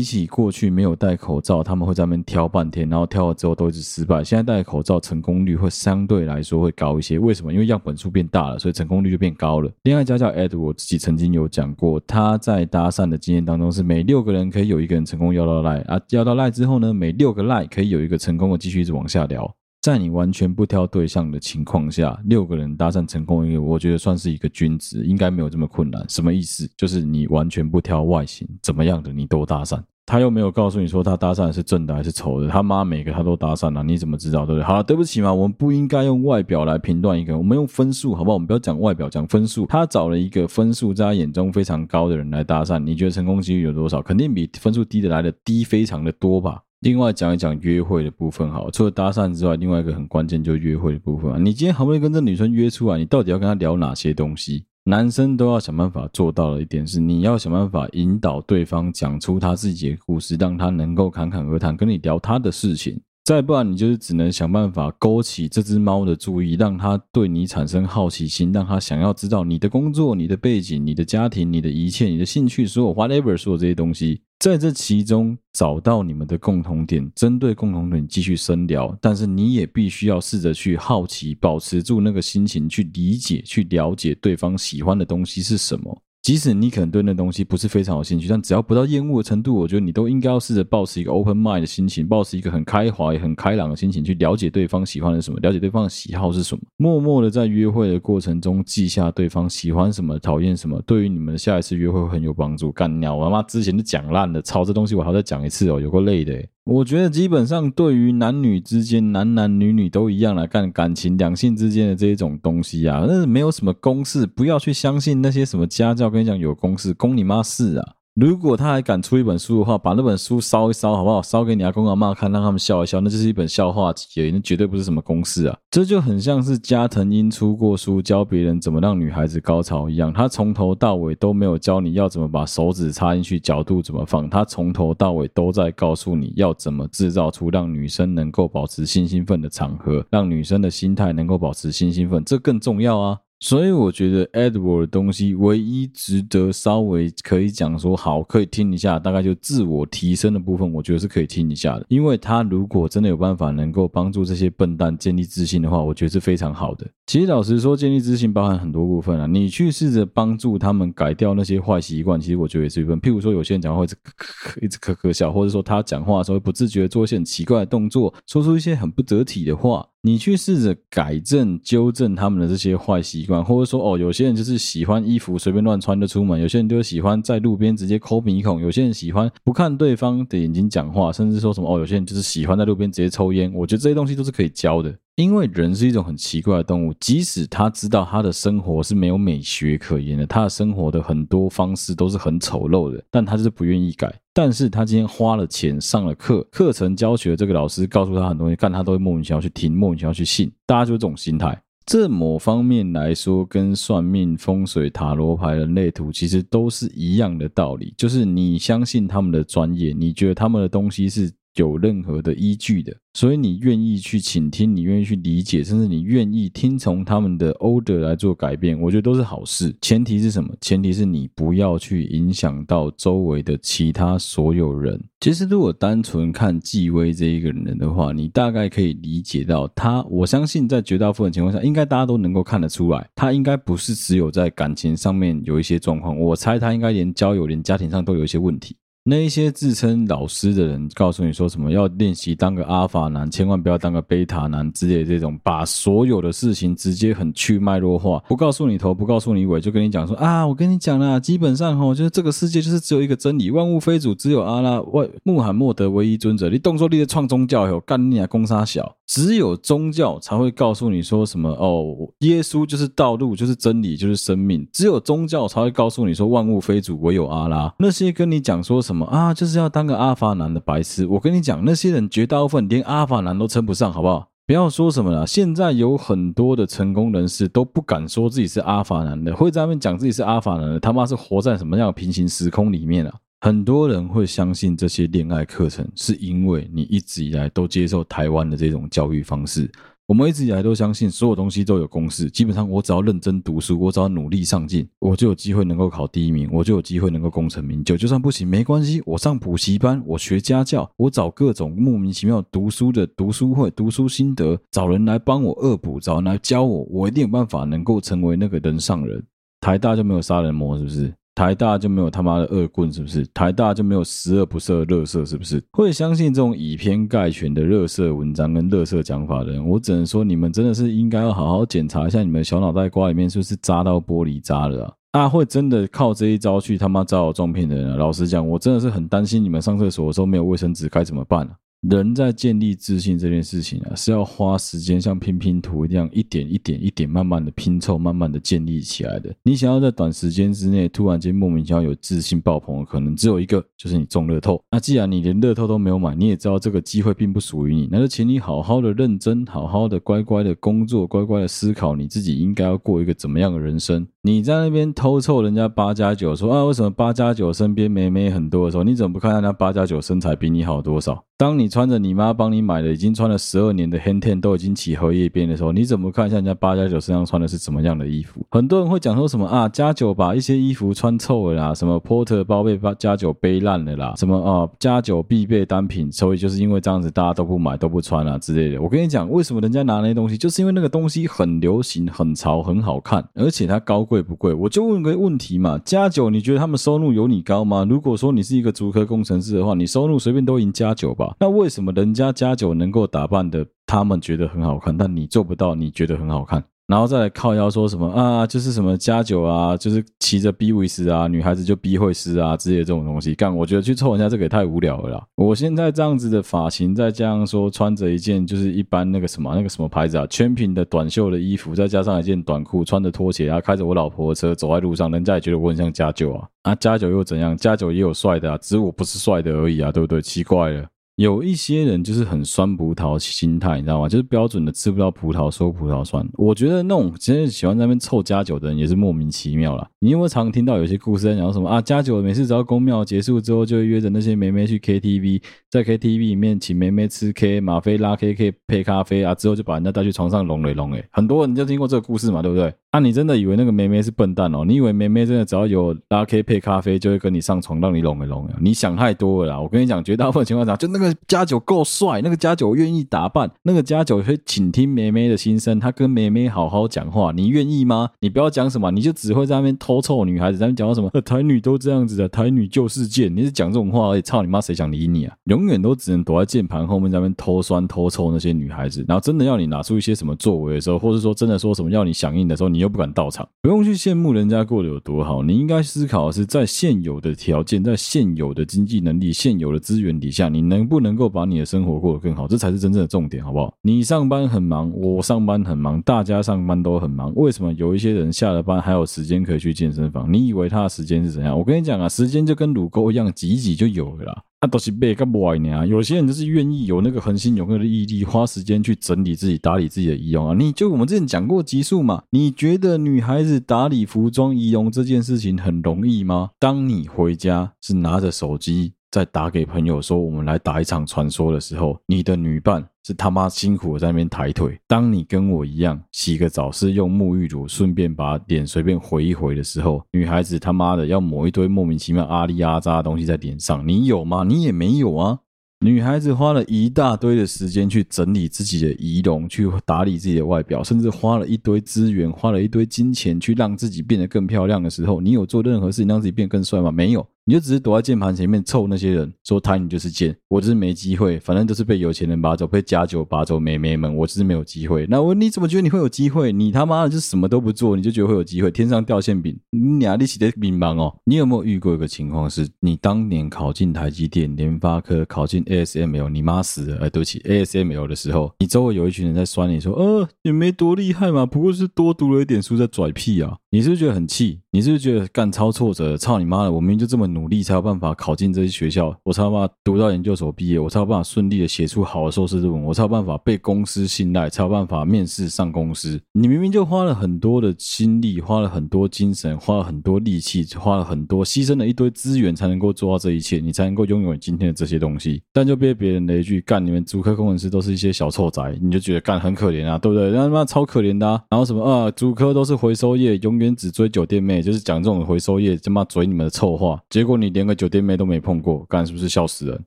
[0.00, 4.24] 起过去没有戴口罩，他们会在那边挑半天，然后挑了之后都一直失败。
[4.24, 7.18] 现在戴口罩成功率会相对来说会高一些。
[7.18, 7.52] 为什么？
[7.52, 9.70] 因为样本数变大了，所以成功率就变高了。
[9.82, 19.54] 恋爱家教 Ed 我自己曾经有讲过，他在搭讪的经验当中是每六个人可以有一个人成功要到赖啊，要到赖之后呢，每六个赖可以有一个成功的继续一直往下聊。
[19.86, 26.04] 在你完全不挑对象的情况下，六个人搭讪成功，一个我觉得算是一个均值，应该没有这么困难。
[26.08, 26.68] 什么意思？
[26.76, 29.80] 就是你完全不挑外形，怎么样的你都搭讪。
[30.04, 34.44] 他又没有告诉你说他搭讪是正的还是丑的，他妈每个他都搭讪了，你怎么知道？
[34.44, 34.64] 对不对？
[34.64, 38.34] 好了，对不起嘛，我们不应该用外表来评断一个人，我们用分数，好不好？
[38.34, 39.66] 我们不要讲外表，讲分数。
[39.66, 44.02] 他找了一个分数在他眼中非常高的人来搭讪，你觉得成功几率有多少？
[44.02, 46.60] 肯定比分数低的来的低非常的多吧。
[46.80, 51.38] 另外讲一讲约会的部分，好，除了搭讪之外，另外一个很关键就是约会的部分啊。
[51.38, 54.64] 你今天好不容易跟这女生约出来，你到底要跟她聊哪些东西？
[54.84, 63.00] 男生都要想办法做到的一点是，你要想办法引导对方讲出他自己的故事，让他能够侃侃而谈，跟你聊他的事情。
[63.24, 78.96] 再不然，你就是只能想办法勾起这只猫的注意，让它对你产生好奇心，让它想要知道你的工作、你的背景、你的家庭、你的一切、你的兴趣，所有 whatever 所有这些东西，在这其中找到你们的共同点，针对共同点继续深聊。
[79.00, 86.02] 但是你也必须要试着去好奇，保持住那个心情，去理解、去了解对方喜欢的东西是什么。
[86.26, 96.60] 即使你可能对那东西不是非常有兴趣，但只要不到厌恶的程度，我觉得你都应该要试着抱持一个 open mind 的心情，抱持一个很开怀很开朗的心情去了解对方喜欢的什么，了解对方的喜好是什么。
[96.78, 102.72] 默默的在约会的过程中记下对方喜欢什么、讨厌什么，对于你们的下一次约会很有帮助。
[102.72, 106.44] 干鸟，我他妈之前就讲烂了，操这东西我还要再讲一次哦，有够累的。
[106.66, 117.95] 我觉得基本上对于男女之间，男男女女都一样来干感情、两性之间的这一种东西啊，那是没有什么公式，不要去相信那些什么家教跟你讲有公式，公你妈事啊！
[118.18, 121.20] 如果他还敢出一本书的话，把那本书烧一烧，好不好？
[121.20, 125.58] 烧给你阿公阿妈看，让他们笑一笑，那就是一本笑话集，那绝对不是什么公式啊！
[125.70, 143.18] 这就很像是加藤鹰出过书教别人怎么让女孩子高潮一样，他从头到尾都没有教你要怎么把手指插进去，角度怎么放，他从头到尾都在告诉你要怎么制造出让女生能够保持性兴奋的场合，让女生的心态能够保持性兴奋，这更重要啊！
[143.38, 151.84] 所以我觉得 Edward 的东西唯一值得稍微可以讲说好，可以听一下，大概就自我提升的部分，我觉得是可以听一下的。
[151.88, 156.86] 因为他如果真的有办法能够帮助这些笨蛋建立自信的话，我觉得是非常好的。
[157.06, 159.26] 其实老实说，建立自信包含很多部分啊。
[159.26, 163.00] 你去试着帮助他们改掉那些坏习惯，其实我觉得也是一部分。
[163.00, 164.00] 譬如说，有些人讲话会一直咳
[164.42, 169.86] 咳，一直咳咳笑，或者说他讲话的时候不自觉做一些很奇怪的动作，说出一些很不得体的话。
[170.02, 183.52] 你去试着改正、纠正他们的这些坏习惯，或者说哦，有些人就是喜欢衣服随便乱穿就出门，有些人就喜欢在路边直接抠鼻孔，有些人喜欢不看对方的眼睛讲话，甚至说什么哦，有些人就是喜欢在路边直接抽烟。
[183.52, 184.94] 我觉得这些东西都是可以教的。
[185.16, 194.14] 因为人是一种很奇怪的动物，即使他知道他的生活是没有美学可言的，他的生活的很多方式都是很丑陋的，但他就是不愿意改。
[194.34, 200.52] 但是他今天花了钱上了课，课程教学这个老师告诉他很多东西，但他都会莫名其妙去听，莫名其妙去信。
[200.66, 201.58] 大家就这种心态。
[201.86, 211.32] 这某方面来说，跟算命、风水、塔罗牌、人类图其实都是一样的道理，就是你相信他们的专业，你觉得他们的东西是。
[211.56, 219.74] 有任何的依据的，所以你愿意去倾听，你愿意去理解，甚至你愿意听从他们的 order 来做改变，我觉得都是好事。
[219.80, 220.54] 前提是什么？
[220.60, 225.02] 前提是你不要去影响到周围的其他所有人。
[225.20, 230.02] 其实，如果单纯看纪威这一个人的话，你大概可以理解到他。
[230.04, 236.18] 我相信在绝大部分情况下，应该大家都能够看得出来，他应该不是只有在感情上面有一些状况。
[236.18, 238.76] 我猜他应该连交友、连家庭上都有一些问题。
[239.08, 256.48] 那一些自称老师的人，告诉你说什么要练习当个阿法男，千万不要当个贝塔男之类的这种，把所有的事情直接很去脉络化，不告诉你头，不告诉你尾，就跟你讲说啊，我跟你讲啦，基本上吼，就是这个世界就是只有一个真理，万物非主，只有阿拉，万穆罕默德唯一尊者。
[256.48, 258.96] 你动作力的创宗教，有干你啊，攻杀小。
[259.06, 264.66] 只有宗教才会告诉你说什么哦，耶稣就是道路，就是真理，就是生命。
[264.72, 267.72] 只有宗教才会告诉你说万物非主，唯有阿拉。
[267.78, 274.28] 那些跟你讲说什么啊，就是要当个阿法男的白痴，我跟你讲，那些人绝大部分连阿法男都称不上，好不好？
[274.46, 283.14] 不要说什么了，现在有很多的成功人士都不敢说自己是阿法男的，会在那边讲自己是阿法男的，他妈是活在什么样的平行时空里面啊？
[283.40, 289.70] 很多人会相信这些恋爱课程，是因为你一直以来都接受台湾的这种教育方式。
[290.08, 297.96] 我们一直以来都相信所有东西都有公式，基本上我只要认真读书，我只要努力上进，我就有机会能够考第一名，我就有机会能够功成名就。
[297.96, 309.20] 就算不行没关系，我上补习班，我学家教，我找各种莫名其妙读书的读书会、读书心得，找人来帮我恶补，找人来教我，我一定有办法能够成为那个人上人。
[309.60, 311.12] 台大就没有杀人魔，是不是？
[311.36, 313.24] 台大就没有他妈的恶棍，是不是？
[313.34, 315.62] 台大就没有十恶不赦的垃圾，是不是？
[315.72, 325.20] 会相信这种以偏概全的垃圾文章跟垃圾讲法的人，我只能说你们真的是应该要好好检查一下你们小脑袋瓜里面是不是扎到玻璃渣了啊！
[325.20, 327.96] 啊，会真的靠这一招去他妈招摇撞骗的人啊！
[327.96, 331.50] 老实讲，我真的是很担心你们上厕所的时候没有卫生纸该怎么办啊？
[331.82, 339.32] 人在建立自信这件事情啊，是要花时间，像拼拼图一样，一点一点一点，慢慢的拼凑，慢慢的建立起来的。
[339.44, 344.60] 你想要在短时间之内突然间莫名其妙有自信爆棚的可能，只有一个，就是你中乐透。
[344.70, 354.04] 那既然你连乐透都没有买，你也知道这个机会并不属于你，那就请你好好的认真，好好的乖乖的工作，乖乖的思考你自己应该要过一个怎么样的人生。
[354.26, 361.22] 你在那边偷凑人家八加九，说啊，为什么八加九身边美眉很多的时候，你怎么不看人家八加九身材比你好多少？
[361.38, 368.44] 当你穿着你妈帮你买的已经穿了十二年的 Hanten 都已经起荷叶边的时候，你怎么看一下人家八加九身上穿的是什么样的衣服？
[368.50, 378.82] 很多人会讲说什么啊，加九把一些衣服穿臭了啦，什么 Porter 包被八加九背烂了啦，什么啊加九必备单品，所以就是因为这样子大家都不买都不穿啊之类的。
[378.82, 384.54] 我跟你讲，为什么人家拿那些东西，就是因为那个东西很流行、很潮、很好看，而且它高贵贵不贵？
[384.54, 387.86] 我就问个问题嘛，加九你觉得他们收入有你高吗？
[387.86, 391.36] 如果说你是一个足科工程师的话，你收入随便都赢加九吧？
[391.38, 396.64] 那为什么人家加九能够打扮的，他们觉得很好看，但你做不到，你觉得很好看？
[396.86, 405.26] 然后再来靠腰说什么啊，就是什么加九啊，就是骑着 B 维斯啊，女孩子就 B 会师啊之类的这种东西干，我觉得去凑人家这个也太无聊了啦。
[405.34, 417.56] 我现在这样子的发型，再加上说穿着一件就是一般那个什么那个什么牌子啊，全品的短袖的衣服，再加上一件短裤，穿着拖鞋啊，开着我老婆的车走在路上，人家也觉得我很像加九啊啊，加九又怎样？
[417.56, 420.22] 加九也有帅的啊，只是我不是帅的而已啊，对不对？
[420.22, 420.84] 奇怪了。
[421.16, 424.06] 有一些人就是很酸葡萄心态，你知道吗？
[424.06, 426.22] 就是标准的吃不到葡萄说葡萄酸。
[426.34, 429.88] 我觉得那种其实喜欢在那边凑加酒的人也是莫名其妙啦。
[429.98, 431.80] 你有没有常听到有些故事在讲什么啊？
[431.80, 441.02] 加酒每次只要公庙结束之后，就会约着那些妹妹去 KTV，在 KTV 里面请妹妹吃 K，吗啡拉 KK 配咖啡啊，之后就把人家带去床上拢嘞拢嘞。
[441.12, 442.70] 很多人就听过这个故事嘛，对不对？
[442.96, 444.64] 啊，你真的以为那个妹妹是笨蛋哦？
[444.64, 448.48] 你以为妹妹真的只要有拉 K 配咖啡就会跟你上床让你拢一拢？
[448.58, 449.60] 你想太多了啦！
[449.60, 458.08] 我跟你讲，绝大部分情况下，就那个加九够帅，那个加九愿意打扮，那个加九会倾听妹妹的心声，他跟妹妹好好讲话，你愿意吗？
[458.20, 465.36] 你不要讲什么，你就只会在那边偷臭女孩子，在那边讲什么台女都这样子的，台女就是贱，你是讲这种话而已，操你妈，谁想理你啊？
[465.44, 473.48] 永远都只能躲在键盘后面在那边偷酸偷臭那些女孩子，然后真的要你拿出一些什么作为的时候，或者说真的说什么要你响应的时候，你又不敢到场。
[473.62, 482.46] 不用去羡慕人家过得有多好，你应该思考的是在现有的条件、在现有的经济能力、现有的资源底下，你能不能够把你的生活过得更好？
[482.46, 483.74] 这才是真正的重点，好不好？
[483.82, 490.32] 你上班很忙，我上班很忙，大家上班都很忙，为什么有一些人下了班还有时间可以去健身房？
[490.32, 491.58] 你以为他的时间是怎样？
[491.58, 494.42] 我跟你讲啊，时间就跟乳沟一样，挤一挤就有了啦。
[494.66, 495.86] 都是被个不歪呢。
[495.86, 500.54] 有些人就是愿意有那个恒心有那个毅力，花时间去整理自己、打理自己的仪容啊。
[500.58, 502.22] 你就我们之前讲过集数嘛？
[502.30, 506.50] 你觉得女孩子打理服装仪容这件事情很容易吗？
[506.58, 512.88] 当你回家是拿着手机在打给朋友说我们来打一场传说的时候，你的女伴。
[513.06, 514.76] 是他妈辛苦在那边抬腿。
[514.88, 524.42] 当你跟我一样洗个澡是用沐浴乳，顺便把脸随便回一回的时候，女孩子他妈的要抹一堆莫名其妙阿里阿扎的东西在脸上，你有吗？
[524.48, 525.38] 你也没有啊。
[525.84, 536.90] 女孩子花了一大堆的时间去整理自己的仪容，去打理自己的外表，甚至花了一堆资源，花了一堆金钱去让自己变得更漂亮的时候，你有做任何事情让自己变得更帅吗？
[536.90, 537.24] 没有。
[537.48, 545.06] 你就只是躲在键盘前面凑那些人，说台女就是贱，我就是没机会，反正都是被有钱人拔走，被假酒拔走，妹妹们，我就是没有机会。
[545.08, 546.52] 那我你怎么觉得你会有机会？
[546.52, 548.70] 你他妈的就什么都不做，你就觉得会有机会？
[548.72, 551.16] 天上掉馅饼，你俩力气的饼忙哦。
[551.24, 563.58] 你有没有遇过一个情况是，你当年考进台积电、联发科，考进 ASML，你妈死了，哎，对不起，ASML 的时候，你周围有一群人在酸你说，呃，也没多厉害嘛，不过是多读了一点书在拽屁啊。
[563.70, 564.60] 你是不是觉得很气？
[564.76, 566.18] 你是不是觉得干超挫折？
[566.18, 566.70] 操你妈的！
[566.70, 576.20] 我明明就这么努力，才有办法考进这些学校，我才有办法读到研究所毕业，我才有办法顺利的写出好的硕士论文，我才有办法被公司信赖，才有办法面试上公司。
[576.34, 585.40] 你明明就花了很多的心力，花了很多精神，花了很多力气，花了很多，牺牲了一堆资源，才能够做到这一切，你才能够拥有今天的这些东西。
[585.54, 590.30] 但就被别人的一句干，你们主科工程师都是一些小臭宅，你就觉得干很可怜啊，对不对？
[590.32, 591.42] 那他妈超可怜的啊！
[591.48, 599.84] 然后什么啊，主科都是回收业，永远只追酒店妹，就是讲这种回收业他妈嘴你们的臭话，结果你连个酒店妹都没碰过，干是不是笑死人？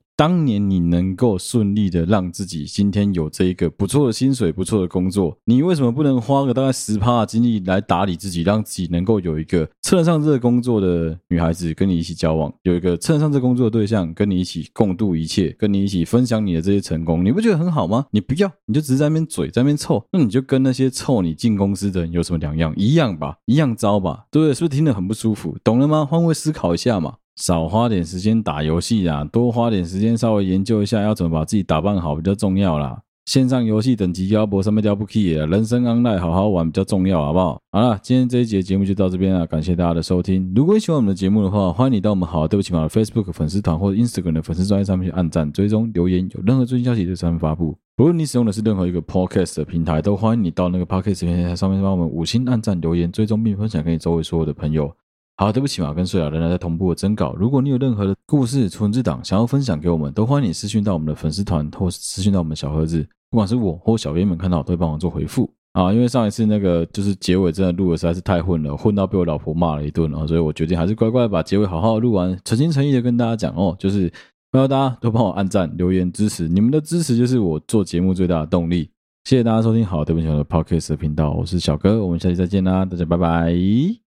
[0.19, 18.05] 当年你能够顺利的让自己今天有这一个不错的薪水、不错的工作，你为什么不能花个大概十趴的精力来打理自己，让自己能够有一个称得上这个工作的女孩子跟你一起交往，有一个称得上这工作的对象跟你一起共度一切，跟你一起分享你的这些成功，你不觉得很好吗？
[18.11, 22.73] 你不要，你就只是在那边嘴，在那边臭，那你就跟那些臭你进公司的人有什么两样？
[22.75, 24.53] 一样吧，一样糟吧，对不对？
[24.53, 25.57] 是不是听得很不舒服？
[25.63, 26.05] 懂了吗？
[26.05, 27.15] 换位思考一下嘛。
[27.39, 33.01] 少花点时间打游戏啊，多花点时间稍微研究一下要怎么把自己打扮好比较重要啦。
[33.27, 37.61] 线上游戏等级要博上面交不 key，人生 online 好好玩比较重要，好不好？
[37.71, 40.51] 好了，今天这一节节目就到这边了，感谢大家的收听。
[40.53, 47.77] 如果你喜欢我们的节目的话，欢迎你到我们好对不起嘛的 Facebook 粉丝团或者 Instagram 的粉丝专页上面去按赞、追踪、留言，有任何最新消息就上面发布。
[47.95, 54.91] 不论你使用的是任何一个 Podcast 的平台，都欢迎你到那个 Podcast 平台上面帮我们五星按赞、留言、追踪并分享给你周围所有的朋友。
[55.39, 57.33] 好，对不起嘛，跟睡了仍然在同步的征稿。
[57.33, 63.07] 如果你有任何的故事、存字档想要分享给我们，都欢迎你私讯到我们的粉丝团，或是私讯到我们小盒子。
[63.31, 65.93] 不管是我或小编们看到，都会帮忙做回复啊。
[65.93, 74.11] 因为上一次那个就是结尾真的录的实在是太混了，混到被我老婆骂了一顿啊，所以我决定还是乖乖把结尾好好录完，诚心诚意的跟大家讲哦，就是
[74.51, 78.89] 欢迎大家都帮我按赞、留言支持，你们的支持就是我做节目最大的动力。
[79.23, 84.08] 谢谢大家收听，好，对不起我的 Podcast 的频道，我是小哥，我们下期再见啦，大家拜拜。